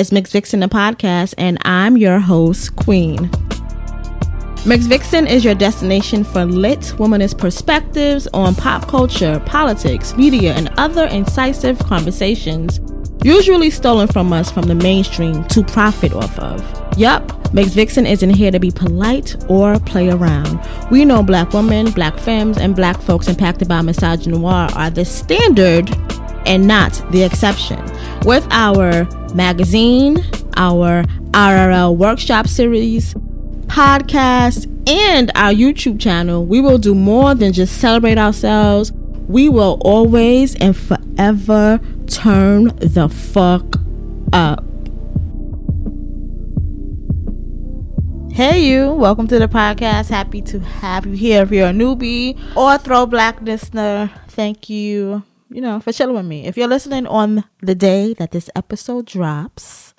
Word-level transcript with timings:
It's 0.00 0.12
Ms. 0.12 0.32
Vixen, 0.32 0.60
the 0.60 0.66
podcast, 0.66 1.34
and 1.36 1.58
I'm 1.60 1.98
your 1.98 2.20
host, 2.20 2.74
Queen. 2.74 3.30
Ms. 4.64 4.86
Vixen 4.86 5.26
is 5.26 5.44
your 5.44 5.54
destination 5.54 6.24
for 6.24 6.46
lit 6.46 6.80
womanist 6.96 7.36
perspectives 7.36 8.26
on 8.32 8.54
pop 8.54 8.88
culture, 8.88 9.42
politics, 9.44 10.16
media, 10.16 10.54
and 10.54 10.70
other 10.78 11.04
incisive 11.08 11.78
conversations, 11.80 12.80
usually 13.22 13.68
stolen 13.68 14.08
from 14.08 14.32
us 14.32 14.50
from 14.50 14.62
the 14.62 14.74
mainstream 14.74 15.44
to 15.48 15.62
profit 15.62 16.14
off 16.14 16.38
of. 16.38 16.98
Yup, 16.98 17.52
Ms. 17.52 17.74
Vixen 17.74 18.06
isn't 18.06 18.30
here 18.30 18.50
to 18.50 18.58
be 18.58 18.70
polite 18.70 19.36
or 19.50 19.78
play 19.80 20.08
around. 20.08 20.66
We 20.90 21.04
know 21.04 21.22
black 21.22 21.52
women, 21.52 21.90
black 21.90 22.18
femmes, 22.18 22.56
and 22.56 22.74
black 22.74 22.98
folks 23.02 23.28
impacted 23.28 23.68
by 23.68 23.82
misogynoir 23.82 24.74
are 24.76 24.88
the 24.88 25.04
standard 25.04 25.90
and 26.46 26.66
not 26.66 26.92
the 27.10 27.22
exception. 27.22 27.80
With 28.24 28.46
our 28.50 29.06
magazine, 29.34 30.24
our 30.56 31.04
IRL 31.32 31.96
workshop 31.96 32.46
series, 32.48 33.14
podcast, 33.66 34.66
and 34.88 35.30
our 35.34 35.52
YouTube 35.52 36.00
channel, 36.00 36.44
we 36.44 36.60
will 36.60 36.78
do 36.78 36.94
more 36.94 37.34
than 37.34 37.52
just 37.52 37.78
celebrate 37.78 38.18
ourselves. 38.18 38.92
We 39.28 39.48
will 39.48 39.80
always 39.82 40.56
and 40.56 40.76
forever 40.76 41.80
turn 42.06 42.64
the 42.78 43.08
fuck 43.08 43.76
up. 44.32 44.64
Hey, 48.32 48.64
you. 48.64 48.92
Welcome 48.92 49.28
to 49.28 49.38
the 49.38 49.48
podcast. 49.48 50.08
Happy 50.08 50.40
to 50.42 50.60
have 50.60 51.06
you 51.06 51.12
here. 51.12 51.42
If 51.42 51.50
you're 51.50 51.68
a 51.68 51.72
newbie 51.72 52.38
or 52.56 52.74
a 52.74 52.78
throwback 52.78 53.40
listener, 53.42 54.10
thank 54.28 54.70
you 54.70 55.22
you 55.50 55.60
know, 55.60 55.80
for 55.80 55.92
chilling 55.92 56.16
with 56.16 56.26
me. 56.26 56.46
If 56.46 56.56
you're 56.56 56.68
listening 56.68 57.06
on 57.06 57.44
the 57.60 57.74
day 57.74 58.14
that 58.14 58.30
this 58.30 58.48
episode 58.54 59.06
drops, 59.06 59.94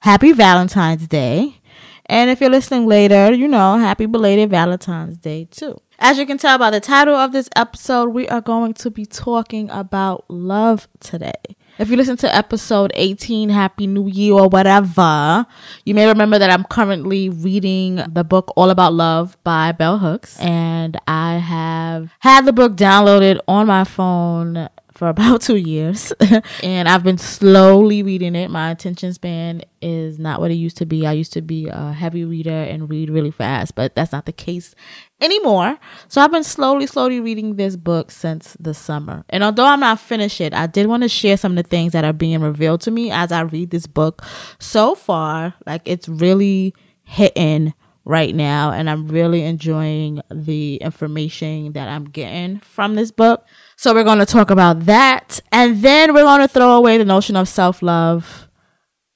happy 0.00 0.32
Valentine's 0.32 1.06
Day. 1.06 1.60
And 2.06 2.30
if 2.30 2.40
you're 2.40 2.50
listening 2.50 2.86
later, 2.86 3.32
you 3.32 3.48
know, 3.48 3.78
happy 3.78 4.06
belated 4.06 4.50
Valentine's 4.50 5.16
Day 5.16 5.46
too. 5.50 5.80
As 5.98 6.18
you 6.18 6.26
can 6.26 6.38
tell 6.38 6.58
by 6.58 6.70
the 6.70 6.80
title 6.80 7.14
of 7.14 7.32
this 7.32 7.48
episode, 7.54 8.10
we 8.10 8.28
are 8.28 8.40
going 8.40 8.74
to 8.74 8.90
be 8.90 9.06
talking 9.06 9.70
about 9.70 10.24
love 10.28 10.88
today. 11.00 11.32
If 11.78 11.90
you 11.90 11.96
listen 11.96 12.16
to 12.18 12.34
episode 12.34 12.92
18, 12.94 13.48
Happy 13.48 13.86
New 13.86 14.08
Year 14.08 14.34
or 14.34 14.48
whatever, 14.48 15.44
you 15.84 15.94
may 15.94 16.06
remember 16.06 16.38
that 16.38 16.50
I'm 16.50 16.64
currently 16.64 17.28
reading 17.28 17.96
the 17.96 18.22
book 18.22 18.52
All 18.54 18.70
About 18.70 18.92
Love 18.92 19.36
by 19.42 19.72
Bell 19.72 19.98
Hooks. 19.98 20.38
And 20.38 20.96
I 21.08 21.38
have 21.38 22.12
had 22.20 22.44
the 22.44 22.52
book 22.52 22.76
downloaded 22.76 23.40
on 23.48 23.66
my 23.66 23.82
phone 23.82 24.68
for 24.94 25.08
about 25.08 25.40
two 25.42 25.56
years 25.56 26.12
and 26.62 26.88
I've 26.88 27.02
been 27.02 27.18
slowly 27.18 28.02
reading 28.02 28.34
it. 28.34 28.50
My 28.50 28.70
attention 28.70 29.12
span 29.12 29.62
is 29.82 30.18
not 30.18 30.40
what 30.40 30.50
it 30.50 30.54
used 30.54 30.76
to 30.78 30.86
be. 30.86 31.06
I 31.06 31.12
used 31.12 31.32
to 31.34 31.42
be 31.42 31.68
a 31.68 31.92
heavy 31.92 32.24
reader 32.24 32.50
and 32.50 32.88
read 32.88 33.10
really 33.10 33.30
fast, 33.30 33.74
but 33.74 33.94
that's 33.94 34.12
not 34.12 34.26
the 34.26 34.32
case 34.32 34.74
anymore. 35.20 35.78
So 36.08 36.20
I've 36.20 36.32
been 36.32 36.44
slowly, 36.44 36.86
slowly 36.86 37.20
reading 37.20 37.56
this 37.56 37.76
book 37.76 38.10
since 38.10 38.56
the 38.60 38.74
summer. 38.74 39.24
And 39.28 39.42
although 39.42 39.66
I'm 39.66 39.80
not 39.80 40.00
finished 40.00 40.40
it, 40.40 40.54
I 40.54 40.66
did 40.66 40.86
want 40.86 41.02
to 41.02 41.08
share 41.08 41.36
some 41.36 41.56
of 41.58 41.64
the 41.64 41.68
things 41.68 41.92
that 41.92 42.04
are 42.04 42.12
being 42.12 42.40
revealed 42.40 42.80
to 42.82 42.90
me 42.90 43.10
as 43.10 43.32
I 43.32 43.42
read 43.42 43.70
this 43.70 43.86
book. 43.86 44.22
So 44.58 44.94
far, 44.94 45.54
like 45.66 45.82
it's 45.84 46.08
really 46.08 46.74
hitting 47.02 47.74
right 48.04 48.34
now 48.34 48.70
and 48.70 48.88
I'm 48.90 49.08
really 49.08 49.42
enjoying 49.42 50.20
the 50.30 50.76
information 50.76 51.72
that 51.72 51.88
I'm 51.88 52.04
getting 52.04 52.60
from 52.60 52.94
this 52.94 53.10
book. 53.10 53.46
So 53.84 53.92
we're 53.92 54.02
going 54.02 54.18
to 54.18 54.24
talk 54.24 54.50
about 54.50 54.86
that. 54.86 55.40
And 55.52 55.82
then 55.82 56.14
we're 56.14 56.22
going 56.22 56.40
to 56.40 56.48
throw 56.48 56.72
away 56.72 56.96
the 56.96 57.04
notion 57.04 57.36
of 57.36 57.50
self 57.50 57.82
love 57.82 58.48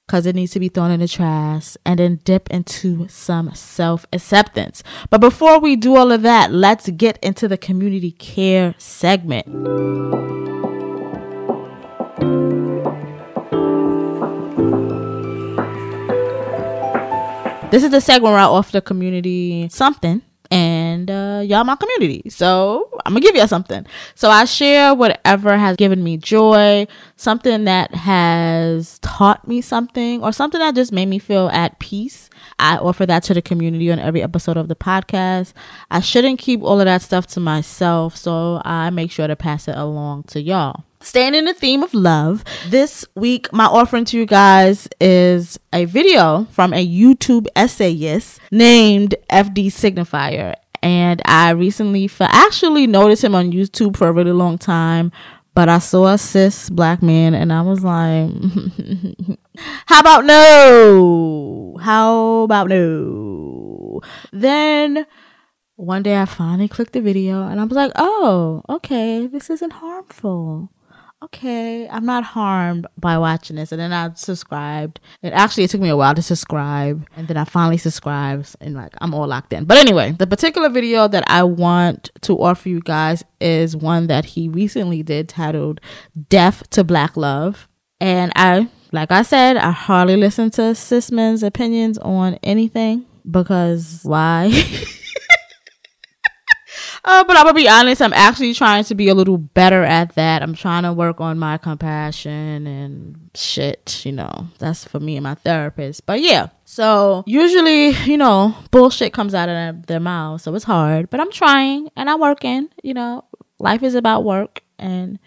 because 0.05 0.27
it 0.27 0.35
needs 0.35 0.51
to 0.51 0.59
be 0.59 0.69
thrown 0.69 0.91
in 0.91 0.99
the 0.99 1.07
trash 1.07 1.75
and 1.87 1.97
then 1.97 2.19
dip 2.23 2.51
into 2.51 3.07
some 3.07 3.51
self 3.55 4.05
acceptance. 4.13 4.83
But 5.09 5.21
before 5.21 5.59
we 5.59 5.75
do 5.75 5.95
all 5.95 6.11
of 6.11 6.21
that, 6.21 6.51
let's 6.51 6.87
get 6.91 7.17
into 7.23 7.47
the 7.47 7.57
community 7.57 8.11
care 8.11 8.75
segment. 8.77 9.47
This 17.71 17.83
is 17.83 17.89
the 17.89 18.01
segment 18.01 18.33
where 18.33 18.41
I 18.41 18.43
offer 18.43 18.73
the 18.73 18.81
community 18.81 19.67
something 19.71 20.21
and 21.09 21.39
uh, 21.39 21.41
y'all 21.41 21.63
my 21.63 21.75
community. 21.75 22.29
So 22.29 22.89
I'm 23.05 23.13
gonna 23.13 23.21
give 23.21 23.35
y'all 23.35 23.47
something. 23.47 23.85
So 24.15 24.29
I 24.29 24.45
share 24.45 24.93
whatever 24.93 25.57
has 25.57 25.75
given 25.75 26.03
me 26.03 26.17
joy, 26.17 26.87
something 27.15 27.65
that 27.65 27.93
has 27.93 28.99
taught 28.99 29.47
me 29.47 29.61
something, 29.61 30.23
or 30.23 30.31
something 30.31 30.59
that 30.59 30.75
just 30.75 30.91
made 30.91 31.07
me 31.07 31.19
feel 31.19 31.49
at 31.49 31.79
peace. 31.79 32.29
I 32.57 32.77
offer 32.77 33.05
that 33.05 33.23
to 33.23 33.33
the 33.33 33.41
community 33.41 33.91
on 33.91 33.99
every 33.99 34.21
episode 34.21 34.57
of 34.57 34.67
the 34.67 34.75
podcast. 34.75 35.53
I 35.91 35.99
shouldn't 35.99 36.39
keep 36.39 36.61
all 36.61 36.79
of 36.79 36.85
that 36.85 37.01
stuff 37.01 37.27
to 37.27 37.39
myself, 37.39 38.15
so 38.15 38.61
I 38.63 38.89
make 38.89 39.11
sure 39.11 39.27
to 39.27 39.35
pass 39.35 39.67
it 39.67 39.77
along 39.77 40.23
to 40.23 40.41
y'all. 40.41 40.83
Staying 41.01 41.33
in 41.33 41.45
the 41.45 41.53
theme 41.53 41.81
of 41.81 41.93
love, 41.93 42.43
this 42.67 43.05
week 43.15 43.53
my 43.53 43.65
offering 43.65 44.03
to 44.05 44.17
you 44.17 44.25
guys 44.25 44.89
is 44.99 45.57
a 45.71 45.85
video 45.85 46.43
from 46.51 46.73
a 46.73 46.85
YouTube 46.85 47.47
essayist 47.55 48.39
named 48.51 49.15
FD 49.29 49.67
Signifier. 49.67 50.55
And 50.81 51.21
I 51.25 51.51
recently 51.51 52.07
for 52.07 52.27
actually 52.29 52.87
noticed 52.87 53.23
him 53.23 53.35
on 53.35 53.51
YouTube 53.51 53.97
for 53.97 54.07
a 54.07 54.11
really 54.11 54.31
long 54.31 54.57
time. 54.57 55.11
But 55.55 55.67
I 55.67 55.79
saw 55.79 56.13
a 56.13 56.17
cis 56.17 56.69
black 56.69 57.01
man 57.01 57.33
and 57.33 57.51
I 57.51 57.61
was 57.61 57.83
like, 57.83 58.31
how 59.87 59.99
about 59.99 60.23
no? 60.25 61.77
How 61.81 62.43
about 62.43 62.69
no? 62.69 64.01
Then 64.31 65.05
one 65.75 66.03
day 66.03 66.21
I 66.21 66.25
finally 66.25 66.67
clicked 66.67 66.93
the 66.93 67.01
video 67.01 67.45
and 67.47 67.59
I 67.59 67.63
was 67.63 67.75
like, 67.75 67.91
oh, 67.95 68.63
okay, 68.69 69.27
this 69.27 69.49
isn't 69.49 69.73
harmful 69.73 70.69
okay, 71.23 71.87
I'm 71.89 72.05
not 72.05 72.23
harmed 72.23 72.87
by 72.97 73.17
watching 73.17 73.55
this. 73.55 73.71
And 73.71 73.79
then 73.79 73.91
I 73.91 74.13
subscribed. 74.13 74.99
It 75.21 75.29
actually 75.29 75.65
it 75.65 75.69
took 75.69 75.81
me 75.81 75.89
a 75.89 75.97
while 75.97 76.15
to 76.15 76.21
subscribe, 76.21 77.05
and 77.15 77.27
then 77.27 77.37
I 77.37 77.43
finally 77.43 77.77
subscribed, 77.77 78.55
and 78.61 78.75
like 78.75 78.93
I'm 79.01 79.13
all 79.13 79.27
locked 79.27 79.53
in. 79.53 79.65
But 79.65 79.77
anyway, 79.77 80.11
the 80.11 80.27
particular 80.27 80.69
video 80.69 81.07
that 81.07 81.23
I 81.27 81.43
want 81.43 82.09
to 82.21 82.37
offer 82.37 82.69
you 82.69 82.81
guys 82.81 83.23
is 83.39 83.75
one 83.75 84.07
that 84.07 84.25
he 84.25 84.49
recently 84.49 85.03
did 85.03 85.29
titled 85.29 85.81
"Death 86.29 86.69
to 86.71 86.83
Black 86.83 87.17
Love," 87.17 87.67
and 87.99 88.31
I. 88.35 88.69
Like 88.91 89.11
I 89.11 89.21
said, 89.21 89.55
I 89.55 89.69
hardly 89.69 90.17
listen 90.17 90.49
to 90.51 90.73
cis 90.73 91.11
men's 91.11 91.43
opinions 91.43 91.99
on 91.99 92.39
anything 92.41 93.05
because 93.29 93.99
why? 94.01 94.51
Uh, 97.05 97.23
but 97.23 97.37
I'm 97.37 97.45
gonna 97.45 97.53
be 97.53 97.69
honest, 97.69 98.01
I'm 98.01 98.13
actually 98.13 98.53
trying 98.53 98.83
to 98.85 98.95
be 98.95 99.09
a 99.09 99.15
little 99.15 99.37
better 99.37 99.83
at 99.83 100.15
that. 100.15 100.41
I'm 100.41 100.53
trying 100.53 100.83
to 100.83 100.93
work 100.93 101.21
on 101.21 101.39
my 101.39 101.57
compassion 101.57 102.67
and 102.67 103.29
shit, 103.35 104.05
you 104.05 104.11
know. 104.11 104.47
That's 104.59 104.83
for 104.83 104.99
me 104.99 105.15
and 105.15 105.23
my 105.23 105.35
therapist. 105.35 106.05
But 106.05 106.21
yeah. 106.21 106.49
So 106.65 107.23
usually, 107.25 107.89
you 108.09 108.17
know, 108.17 108.55
bullshit 108.71 109.13
comes 109.13 109.33
out 109.33 109.49
of 109.49 109.87
their 109.87 109.99
mouth, 109.99 110.41
so 110.41 110.53
it's 110.55 110.65
hard. 110.65 111.09
But 111.09 111.19
I'm 111.19 111.31
trying 111.31 111.89
and 111.95 112.09
I'm 112.09 112.19
working, 112.19 112.69
you 112.83 112.93
know. 112.93 113.25
Life 113.61 113.83
is 113.83 113.95
about 113.95 114.23
work 114.23 114.61
and 114.77 115.19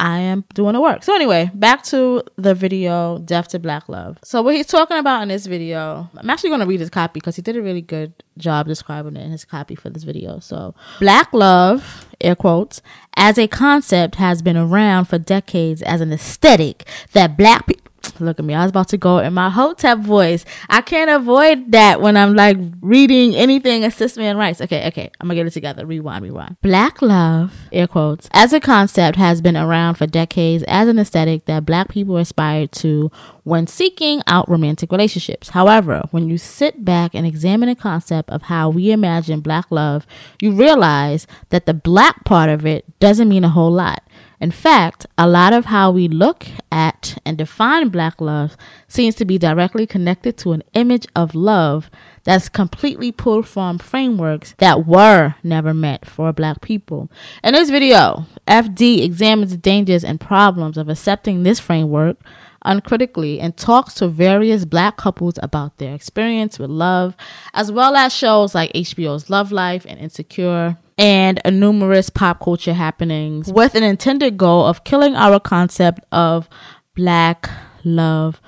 I 0.00 0.18
am 0.18 0.44
doing 0.54 0.74
the 0.74 0.80
work. 0.80 1.02
So 1.04 1.14
anyway, 1.14 1.50
back 1.54 1.82
to 1.84 2.22
the 2.36 2.54
video, 2.54 3.18
Death 3.18 3.48
to 3.48 3.58
Black 3.58 3.88
Love. 3.88 4.18
So 4.24 4.42
what 4.42 4.54
he's 4.54 4.66
talking 4.66 4.96
about 4.96 5.22
in 5.22 5.28
this 5.28 5.46
video, 5.46 6.10
I'm 6.16 6.28
actually 6.28 6.50
going 6.50 6.60
to 6.60 6.66
read 6.66 6.80
his 6.80 6.90
copy 6.90 7.20
because 7.20 7.36
he 7.36 7.42
did 7.42 7.56
a 7.56 7.62
really 7.62 7.80
good 7.80 8.12
job 8.36 8.66
describing 8.66 9.16
it 9.16 9.24
in 9.24 9.30
his 9.30 9.44
copy 9.44 9.74
for 9.74 9.90
this 9.90 10.02
video. 10.02 10.40
So 10.40 10.74
Black 10.98 11.32
Love, 11.32 12.06
air 12.20 12.34
quotes, 12.34 12.82
as 13.16 13.38
a 13.38 13.46
concept 13.46 14.16
has 14.16 14.42
been 14.42 14.56
around 14.56 15.06
for 15.06 15.18
decades 15.18 15.80
as 15.82 16.00
an 16.00 16.12
aesthetic 16.12 16.88
that 17.12 17.36
black 17.36 17.66
people 17.66 17.92
Look 18.20 18.38
at 18.38 18.44
me. 18.44 18.54
I 18.54 18.62
was 18.62 18.70
about 18.70 18.88
to 18.88 18.96
go 18.98 19.18
in 19.18 19.34
my 19.34 19.50
hotep 19.50 19.98
voice. 19.98 20.44
I 20.68 20.80
can't 20.80 21.10
avoid 21.10 21.72
that 21.72 22.00
when 22.00 22.16
I'm 22.16 22.34
like 22.34 22.56
reading 22.80 23.34
anything 23.34 23.84
assist 23.84 24.16
man 24.16 24.36
rights. 24.36 24.60
Okay, 24.60 24.86
okay. 24.88 25.10
I'm 25.20 25.28
gonna 25.28 25.36
get 25.36 25.46
it 25.46 25.52
together. 25.52 25.84
Rewind, 25.84 26.22
rewind. 26.22 26.56
Black 26.62 27.02
love, 27.02 27.52
air 27.72 27.86
quotes, 27.86 28.28
as 28.32 28.52
a 28.52 28.60
concept 28.60 29.16
has 29.16 29.40
been 29.40 29.56
around 29.56 29.94
for 29.94 30.06
decades 30.06 30.64
as 30.68 30.88
an 30.88 30.98
aesthetic 30.98 31.46
that 31.46 31.66
black 31.66 31.88
people 31.88 32.16
aspire 32.16 32.66
to 32.66 33.10
when 33.42 33.66
seeking 33.66 34.22
out 34.26 34.48
romantic 34.48 34.92
relationships. 34.92 35.50
However, 35.50 36.02
when 36.10 36.28
you 36.28 36.38
sit 36.38 36.84
back 36.84 37.14
and 37.14 37.26
examine 37.26 37.68
the 37.68 37.74
concept 37.74 38.30
of 38.30 38.42
how 38.42 38.70
we 38.70 38.90
imagine 38.90 39.40
black 39.40 39.66
love, 39.70 40.06
you 40.40 40.52
realize 40.52 41.26
that 41.50 41.66
the 41.66 41.74
black 41.74 42.24
part 42.24 42.48
of 42.48 42.64
it 42.64 42.98
doesn't 43.00 43.28
mean 43.28 43.44
a 43.44 43.48
whole 43.48 43.72
lot. 43.72 44.02
In 44.44 44.50
fact, 44.50 45.06
a 45.16 45.26
lot 45.26 45.54
of 45.54 45.64
how 45.64 45.90
we 45.90 46.06
look 46.06 46.46
at 46.70 47.16
and 47.24 47.38
define 47.38 47.88
black 47.88 48.20
love 48.20 48.58
seems 48.86 49.14
to 49.14 49.24
be 49.24 49.38
directly 49.38 49.86
connected 49.86 50.36
to 50.36 50.52
an 50.52 50.62
image 50.74 51.06
of 51.16 51.34
love 51.34 51.90
that's 52.24 52.50
completely 52.50 53.10
pulled 53.10 53.48
from 53.48 53.78
frameworks 53.78 54.54
that 54.58 54.86
were 54.86 55.36
never 55.42 55.72
meant 55.72 56.04
for 56.04 56.30
black 56.30 56.60
people. 56.60 57.10
In 57.42 57.54
this 57.54 57.70
video, 57.70 58.26
FD 58.46 59.02
examines 59.02 59.52
the 59.52 59.56
dangers 59.56 60.04
and 60.04 60.20
problems 60.20 60.76
of 60.76 60.90
accepting 60.90 61.42
this 61.42 61.58
framework 61.58 62.18
uncritically 62.66 63.40
and 63.40 63.56
talks 63.56 63.94
to 63.94 64.08
various 64.08 64.66
black 64.66 64.98
couples 64.98 65.38
about 65.42 65.78
their 65.78 65.94
experience 65.94 66.58
with 66.58 66.68
love, 66.68 67.16
as 67.54 67.72
well 67.72 67.96
as 67.96 68.12
shows 68.12 68.54
like 68.54 68.70
HBO's 68.74 69.30
Love 69.30 69.50
Life 69.50 69.86
and 69.88 69.98
Insecure, 69.98 70.76
and 70.96 71.40
numerous 71.44 72.10
pop 72.10 72.40
culture 72.40 72.74
happenings 72.74 73.52
with 73.52 73.74
an 73.74 73.82
intended 73.82 74.36
goal 74.36 74.64
of 74.66 74.84
killing 74.84 75.14
our 75.14 75.40
concept 75.40 76.00
of 76.12 76.48
black 76.94 77.50
love 77.84 78.40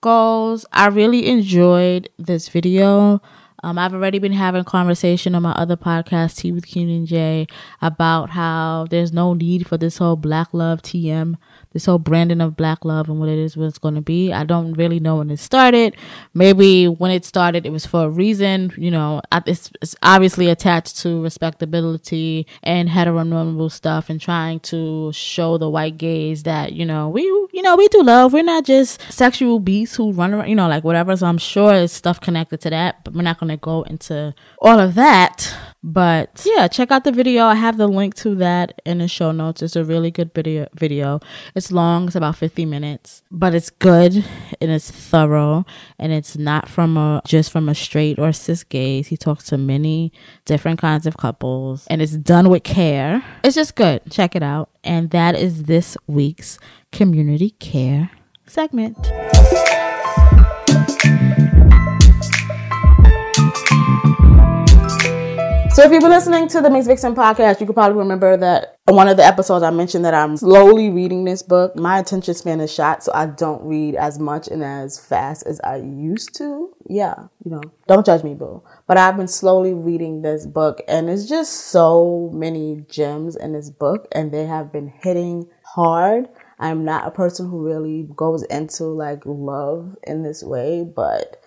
goals. 0.00 0.66
I 0.72 0.88
really 0.88 1.26
enjoyed 1.26 2.08
this 2.18 2.48
video. 2.48 3.22
Um, 3.62 3.78
I've 3.78 3.94
already 3.94 4.18
been 4.18 4.32
having 4.32 4.64
conversation 4.64 5.34
on 5.34 5.42
my 5.42 5.52
other 5.52 5.76
podcast, 5.76 6.38
Tea 6.38 6.52
with 6.52 6.66
Keenan 6.66 6.96
and 6.96 7.06
Jay, 7.06 7.46
about 7.80 8.30
how 8.30 8.86
there's 8.90 9.12
no 9.12 9.34
need 9.34 9.66
for 9.66 9.76
this 9.76 9.98
whole 9.98 10.16
black 10.16 10.48
love 10.52 10.82
TM 10.82 11.36
this 11.72 11.86
whole 11.86 11.98
branding 11.98 12.40
of 12.40 12.56
black 12.56 12.84
love 12.84 13.08
and 13.08 13.18
what 13.18 13.28
it 13.28 13.38
is 13.38 13.56
what 13.56 13.66
it's 13.66 13.78
going 13.78 13.94
to 13.94 14.00
be. 14.00 14.32
I 14.32 14.44
don't 14.44 14.74
really 14.74 15.00
know 15.00 15.16
when 15.16 15.30
it 15.30 15.38
started. 15.38 15.96
Maybe 16.34 16.86
when 16.86 17.10
it 17.10 17.24
started 17.24 17.66
it 17.66 17.70
was 17.70 17.86
for 17.86 18.04
a 18.04 18.10
reason 18.10 18.72
you 18.76 18.90
know. 18.90 19.22
It's, 19.46 19.70
it's 19.80 19.96
obviously 20.02 20.48
attached 20.48 20.98
to 20.98 21.22
respectability 21.22 22.46
and 22.62 22.88
heteronormative 22.88 23.72
stuff 23.72 24.10
and 24.10 24.20
trying 24.20 24.60
to 24.60 25.12
show 25.12 25.58
the 25.58 25.68
white 25.68 25.96
gays 25.96 26.44
that 26.44 26.72
you 26.72 26.84
know 26.84 27.08
we 27.08 27.22
you 27.22 27.62
know 27.62 27.76
we 27.76 27.88
do 27.88 28.02
love. 28.02 28.32
We're 28.32 28.42
not 28.42 28.64
just 28.64 29.00
sexual 29.10 29.58
beasts 29.58 29.96
who 29.96 30.12
run 30.12 30.34
around 30.34 30.48
you 30.48 30.54
know 30.54 30.68
like 30.68 30.84
whatever. 30.84 31.16
So 31.16 31.26
i'm 31.26 31.38
sure 31.38 31.74
it's 31.74 31.92
stuff 31.92 32.20
connected 32.20 32.60
to 32.60 32.70
that 32.70 33.04
but 33.04 33.14
we're 33.14 33.22
not 33.22 33.38
going 33.38 33.48
to 33.48 33.51
go 33.56 33.82
into 33.82 34.34
all 34.60 34.78
of 34.78 34.94
that 34.94 35.54
but 35.84 36.44
yeah, 36.46 36.68
check 36.68 36.92
out 36.92 37.02
the 37.02 37.10
video. 37.10 37.44
I 37.44 37.56
have 37.56 37.76
the 37.76 37.88
link 37.88 38.14
to 38.16 38.36
that 38.36 38.80
in 38.84 38.98
the 38.98 39.08
show 39.08 39.32
notes. 39.32 39.62
It's 39.62 39.74
a 39.74 39.84
really 39.84 40.12
good 40.12 40.32
video. 40.32 40.68
Video. 40.74 41.18
It's 41.56 41.72
long. 41.72 42.06
It's 42.06 42.14
about 42.14 42.36
50 42.36 42.64
minutes, 42.66 43.22
but 43.32 43.52
it's 43.52 43.70
good 43.70 44.14
and 44.60 44.70
it's 44.70 44.90
thorough 44.90 45.66
and 45.98 46.12
it's 46.12 46.36
not 46.36 46.68
from 46.68 46.96
a 46.96 47.20
just 47.26 47.50
from 47.50 47.68
a 47.68 47.74
straight 47.74 48.18
or 48.18 48.32
cis 48.32 48.62
gaze. 48.62 49.08
He 49.08 49.16
talks 49.16 49.44
to 49.46 49.58
many 49.58 50.12
different 50.44 50.78
kinds 50.78 51.04
of 51.06 51.16
couples 51.16 51.86
and 51.88 52.00
it's 52.00 52.16
done 52.16 52.48
with 52.48 52.62
care. 52.62 53.24
It's 53.42 53.56
just 53.56 53.74
good. 53.74 54.02
Check 54.08 54.36
it 54.36 54.42
out. 54.42 54.70
And 54.84 55.10
that 55.10 55.34
is 55.34 55.64
this 55.64 55.96
week's 56.06 56.58
community 56.92 57.50
care 57.50 58.10
segment. 58.46 58.96
So 65.82 65.86
if 65.86 65.92
you've 65.92 66.02
been 66.02 66.10
listening 66.10 66.46
to 66.46 66.60
the 66.60 66.70
Ms. 66.70 66.86
Vixen 66.86 67.12
podcast, 67.12 67.58
you 67.58 67.66
could 67.66 67.74
probably 67.74 67.98
remember 67.98 68.36
that 68.36 68.78
one 68.84 69.08
of 69.08 69.16
the 69.16 69.24
episodes 69.24 69.64
I 69.64 69.70
mentioned 69.70 70.04
that 70.04 70.14
I'm 70.14 70.36
slowly 70.36 70.90
reading 70.90 71.24
this 71.24 71.42
book. 71.42 71.74
My 71.74 71.98
attention 71.98 72.34
span 72.34 72.60
is 72.60 72.72
shot, 72.72 73.02
so 73.02 73.10
I 73.12 73.26
don't 73.26 73.64
read 73.64 73.96
as 73.96 74.20
much 74.20 74.46
and 74.46 74.62
as 74.62 75.04
fast 75.04 75.44
as 75.44 75.60
I 75.64 75.78
used 75.78 76.36
to. 76.36 76.72
Yeah, 76.88 77.14
you 77.44 77.50
know, 77.50 77.62
don't 77.88 78.06
judge 78.06 78.22
me, 78.22 78.34
boo. 78.34 78.62
But 78.86 78.96
I've 78.96 79.16
been 79.16 79.26
slowly 79.26 79.74
reading 79.74 80.22
this 80.22 80.46
book, 80.46 80.80
and 80.86 81.10
it's 81.10 81.28
just 81.28 81.52
so 81.52 82.30
many 82.32 82.84
gems 82.88 83.34
in 83.34 83.52
this 83.52 83.68
book, 83.68 84.06
and 84.12 84.30
they 84.30 84.46
have 84.46 84.72
been 84.72 84.86
hitting 84.86 85.48
hard. 85.64 86.28
I'm 86.60 86.84
not 86.84 87.08
a 87.08 87.10
person 87.10 87.50
who 87.50 87.60
really 87.60 88.08
goes 88.14 88.44
into 88.44 88.84
like 88.84 89.26
love 89.26 89.96
in 90.04 90.22
this 90.22 90.44
way, 90.44 90.84
but 90.84 91.41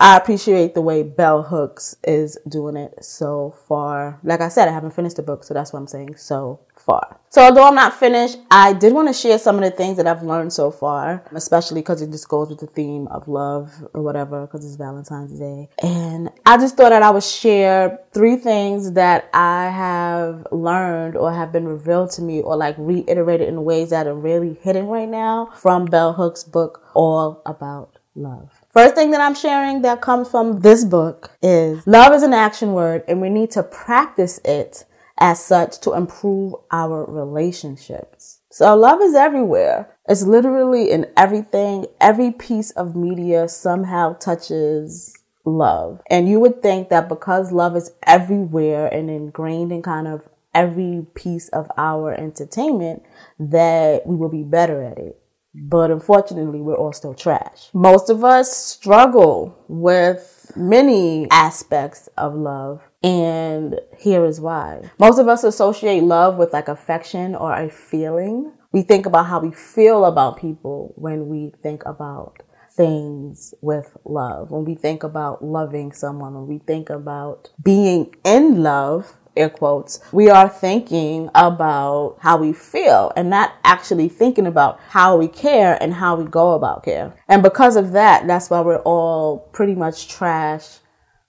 I 0.00 0.16
appreciate 0.16 0.74
the 0.74 0.80
way 0.80 1.02
Bell 1.02 1.42
Hooks 1.42 1.96
is 2.04 2.38
doing 2.48 2.76
it 2.76 3.04
so 3.04 3.54
far. 3.66 4.20
Like 4.22 4.40
I 4.40 4.48
said, 4.48 4.68
I 4.68 4.72
haven't 4.72 4.92
finished 4.92 5.16
the 5.16 5.22
book, 5.22 5.44
so 5.44 5.54
that's 5.54 5.72
what 5.72 5.80
I'm 5.80 5.86
saying 5.86 6.16
so 6.16 6.60
far. 6.76 7.18
So 7.30 7.42
although 7.42 7.64
I'm 7.64 7.74
not 7.74 7.94
finished, 7.94 8.38
I 8.50 8.72
did 8.72 8.92
want 8.92 9.08
to 9.08 9.12
share 9.12 9.38
some 9.38 9.56
of 9.56 9.62
the 9.62 9.70
things 9.70 9.96
that 9.96 10.06
I've 10.06 10.22
learned 10.22 10.52
so 10.52 10.70
far, 10.70 11.24
especially 11.32 11.80
because 11.80 12.00
it 12.00 12.10
just 12.10 12.28
goes 12.28 12.48
with 12.48 12.60
the 12.60 12.66
theme 12.66 13.08
of 13.08 13.28
love 13.28 13.72
or 13.92 14.02
whatever, 14.02 14.46
because 14.46 14.64
it's 14.64 14.76
Valentine's 14.76 15.38
Day. 15.38 15.68
And 15.82 16.30
I 16.46 16.56
just 16.56 16.76
thought 16.76 16.90
that 16.90 17.02
I 17.02 17.10
would 17.10 17.24
share 17.24 18.00
three 18.12 18.36
things 18.36 18.92
that 18.92 19.28
I 19.34 19.68
have 19.70 20.46
learned 20.52 21.16
or 21.16 21.32
have 21.32 21.52
been 21.52 21.66
revealed 21.66 22.10
to 22.12 22.22
me 22.22 22.40
or 22.40 22.56
like 22.56 22.76
reiterated 22.78 23.48
in 23.48 23.64
ways 23.64 23.90
that 23.90 24.06
are 24.06 24.14
really 24.14 24.54
hidden 24.62 24.86
right 24.86 25.08
now 25.08 25.50
from 25.54 25.86
Bell 25.86 26.12
Hooks' 26.12 26.44
book, 26.44 26.82
All 26.94 27.42
About 27.44 27.98
Love. 28.14 28.64
First 28.78 28.94
thing 28.94 29.10
that 29.10 29.20
I'm 29.20 29.34
sharing 29.34 29.82
that 29.82 30.00
comes 30.00 30.30
from 30.30 30.60
this 30.60 30.84
book 30.84 31.32
is 31.42 31.84
love 31.84 32.12
is 32.12 32.22
an 32.22 32.32
action 32.32 32.74
word 32.74 33.02
and 33.08 33.20
we 33.20 33.28
need 33.28 33.50
to 33.50 33.64
practice 33.64 34.38
it 34.44 34.84
as 35.18 35.44
such 35.44 35.80
to 35.80 35.94
improve 35.94 36.54
our 36.70 37.04
relationships. 37.06 38.38
So 38.52 38.76
love 38.76 39.02
is 39.02 39.16
everywhere. 39.16 39.96
It's 40.08 40.22
literally 40.22 40.92
in 40.92 41.06
everything. 41.16 41.86
Every 42.00 42.30
piece 42.30 42.70
of 42.70 42.94
media 42.94 43.48
somehow 43.48 44.12
touches 44.12 45.12
love. 45.44 46.00
And 46.08 46.28
you 46.28 46.38
would 46.38 46.62
think 46.62 46.88
that 46.90 47.08
because 47.08 47.50
love 47.50 47.74
is 47.74 47.90
everywhere 48.06 48.86
and 48.86 49.10
ingrained 49.10 49.72
in 49.72 49.82
kind 49.82 50.06
of 50.06 50.22
every 50.54 51.04
piece 51.16 51.48
of 51.48 51.68
our 51.76 52.14
entertainment 52.14 53.02
that 53.40 54.06
we 54.06 54.14
will 54.14 54.28
be 54.28 54.44
better 54.44 54.84
at 54.84 54.98
it 54.98 55.17
but 55.54 55.90
unfortunately, 55.90 56.60
we're 56.60 56.76
all 56.76 56.92
still 56.92 57.14
trash. 57.14 57.68
Most 57.72 58.10
of 58.10 58.24
us 58.24 58.54
struggle 58.54 59.58
with 59.68 60.52
many 60.56 61.28
aspects 61.30 62.08
of 62.16 62.34
love. 62.34 62.82
And 63.02 63.80
here 63.96 64.24
is 64.24 64.40
why. 64.40 64.90
Most 64.98 65.18
of 65.18 65.28
us 65.28 65.44
associate 65.44 66.02
love 66.02 66.36
with 66.36 66.52
like 66.52 66.68
affection 66.68 67.34
or 67.34 67.52
a 67.52 67.70
feeling. 67.70 68.52
We 68.72 68.82
think 68.82 69.06
about 69.06 69.26
how 69.26 69.40
we 69.40 69.52
feel 69.52 70.04
about 70.04 70.38
people 70.38 70.92
when 70.96 71.28
we 71.28 71.52
think 71.62 71.84
about 71.86 72.42
things 72.78 73.54
with 73.60 73.96
love. 74.04 74.50
When 74.50 74.64
we 74.64 74.74
think 74.74 75.02
about 75.02 75.44
loving 75.44 75.92
someone, 75.92 76.34
when 76.34 76.46
we 76.46 76.58
think 76.58 76.90
about 76.90 77.50
being 77.62 78.14
in 78.24 78.62
love, 78.62 79.17
air 79.38 79.48
quotes, 79.48 80.00
we 80.12 80.28
are 80.28 80.48
thinking 80.48 81.30
about 81.34 82.16
how 82.20 82.36
we 82.36 82.52
feel 82.52 83.12
and 83.16 83.30
not 83.30 83.54
actually 83.64 84.08
thinking 84.08 84.46
about 84.46 84.78
how 84.88 85.16
we 85.16 85.28
care 85.28 85.80
and 85.80 85.94
how 85.94 86.16
we 86.16 86.24
go 86.24 86.52
about 86.52 86.84
care. 86.84 87.14
And 87.28 87.42
because 87.42 87.76
of 87.76 87.92
that, 87.92 88.26
that's 88.26 88.50
why 88.50 88.60
we're 88.60 88.82
all 88.82 89.38
pretty 89.52 89.74
much 89.74 90.08
trash 90.08 90.78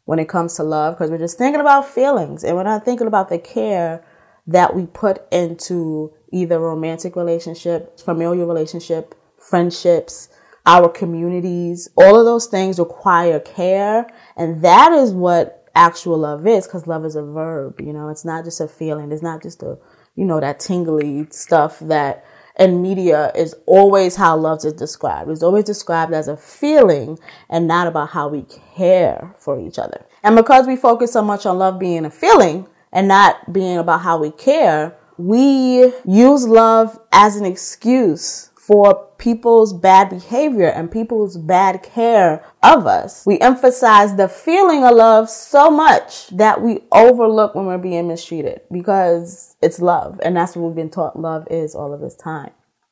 when 0.06 0.19
it 0.19 0.27
comes 0.27 0.56
to 0.56 0.63
love 0.63 0.95
because 0.95 1.11
we're 1.11 1.19
just 1.19 1.38
thinking 1.38 1.61
about 1.61 1.88
feelings 1.88 2.44
and 2.44 2.56
we're 2.56 2.63
not 2.63 2.83
thinking 2.83 3.07
about 3.07 3.29
the 3.29 3.38
care 3.38 4.03
that 4.47 4.75
we 4.75 4.88
put 4.88 5.21
into 5.31 6.11
either 6.31 6.59
romantic 6.59 7.15
relationship, 7.15 8.00
familial 8.00 8.47
relationship, 8.47 9.13
friendships, 9.38 10.29
our 10.65 10.89
communities. 10.89 11.89
All 11.95 12.19
of 12.19 12.25
those 12.25 12.47
things 12.47 12.79
require 12.79 13.39
care. 13.39 14.07
And 14.35 14.63
that 14.63 14.92
is 14.92 15.13
what 15.13 15.58
actual 15.80 16.18
love 16.18 16.45
is 16.45 16.68
because 16.68 16.88
love 16.88 17.06
is 17.06 17.16
a 17.16 17.24
verb 17.24 17.80
you 17.80 17.94
know? 17.94 18.09
It's 18.09 18.26
not 18.26 18.44
just 18.44 18.62
a 18.62 18.68
feeling. 18.68 19.12
It's 19.12 19.24
not 19.24 19.42
just 19.42 19.64
a 19.64 19.78
you 20.16 20.26
know 20.26 20.40
that 20.40 20.59
tingly 20.59 21.28
stuff 21.31 21.80
that 21.80 22.26
in 22.57 22.81
media 22.81 23.31
is 23.36 23.56
always 23.66 24.18
how 24.18 24.36
love 24.36 24.66
is 24.66 24.74
described. 24.74 25.30
It's 25.31 25.44
always 25.44 25.64
described 25.64 26.14
as 26.14 26.28
a 26.28 26.36
feeling 26.36 27.18
and 27.50 27.68
not 27.68 27.88
about 27.88 28.09
how 28.09 28.28
we 28.28 28.44
care 28.76 29.33
for 29.40 29.62
each 29.62 29.80
other. 29.80 30.06
And 30.24 30.36
because 30.36 30.68
we 30.68 30.76
focus 30.76 31.14
so 31.14 31.21
much 31.21 31.45
on 31.45 31.57
love 31.57 31.80
being 31.80 32.04
a 32.04 32.09
feeling 32.09 32.68
and 32.92 33.07
not 33.07 33.54
being 33.54 33.78
about 33.78 34.02
how 34.02 34.18
we 34.18 34.31
care 34.31 34.98
we 35.19 35.92
use 36.06 36.48
love 36.48 36.98
as 37.12 37.36
an 37.36 37.45
excuse 37.45 38.48
for 38.69 39.09
people's 39.18 39.73
bad 39.73 40.11
behavior 40.11 40.68
and 40.68 40.92
people's 40.92 41.38
bad 41.38 41.81
care 41.81 42.45
of 42.61 42.85
us. 42.85 43.26
We 43.26 43.40
emphasize 43.40 44.16
the 44.16 44.30
feeling 44.30 44.83
of 44.83 44.95
love 44.95 45.28
so 45.28 45.71
much 45.71 46.28
that 46.28 46.61
we 46.61 46.81
overlook 46.92 47.56
when 47.56 47.66
we're 47.66 47.80
being 47.80 48.07
mistreated 48.07 48.61
because 48.71 49.56
it's 49.59 49.80
love. 49.80 50.19
And 50.23 50.38
that's 50.38 50.56
what 50.56 50.68
we've 50.68 50.76
been 50.76 50.92
taught 50.92 51.19
love 51.19 51.47
is 51.49 51.73
all 51.73 51.95
of 51.95 51.99
this 51.99 52.16
time. 52.16 52.52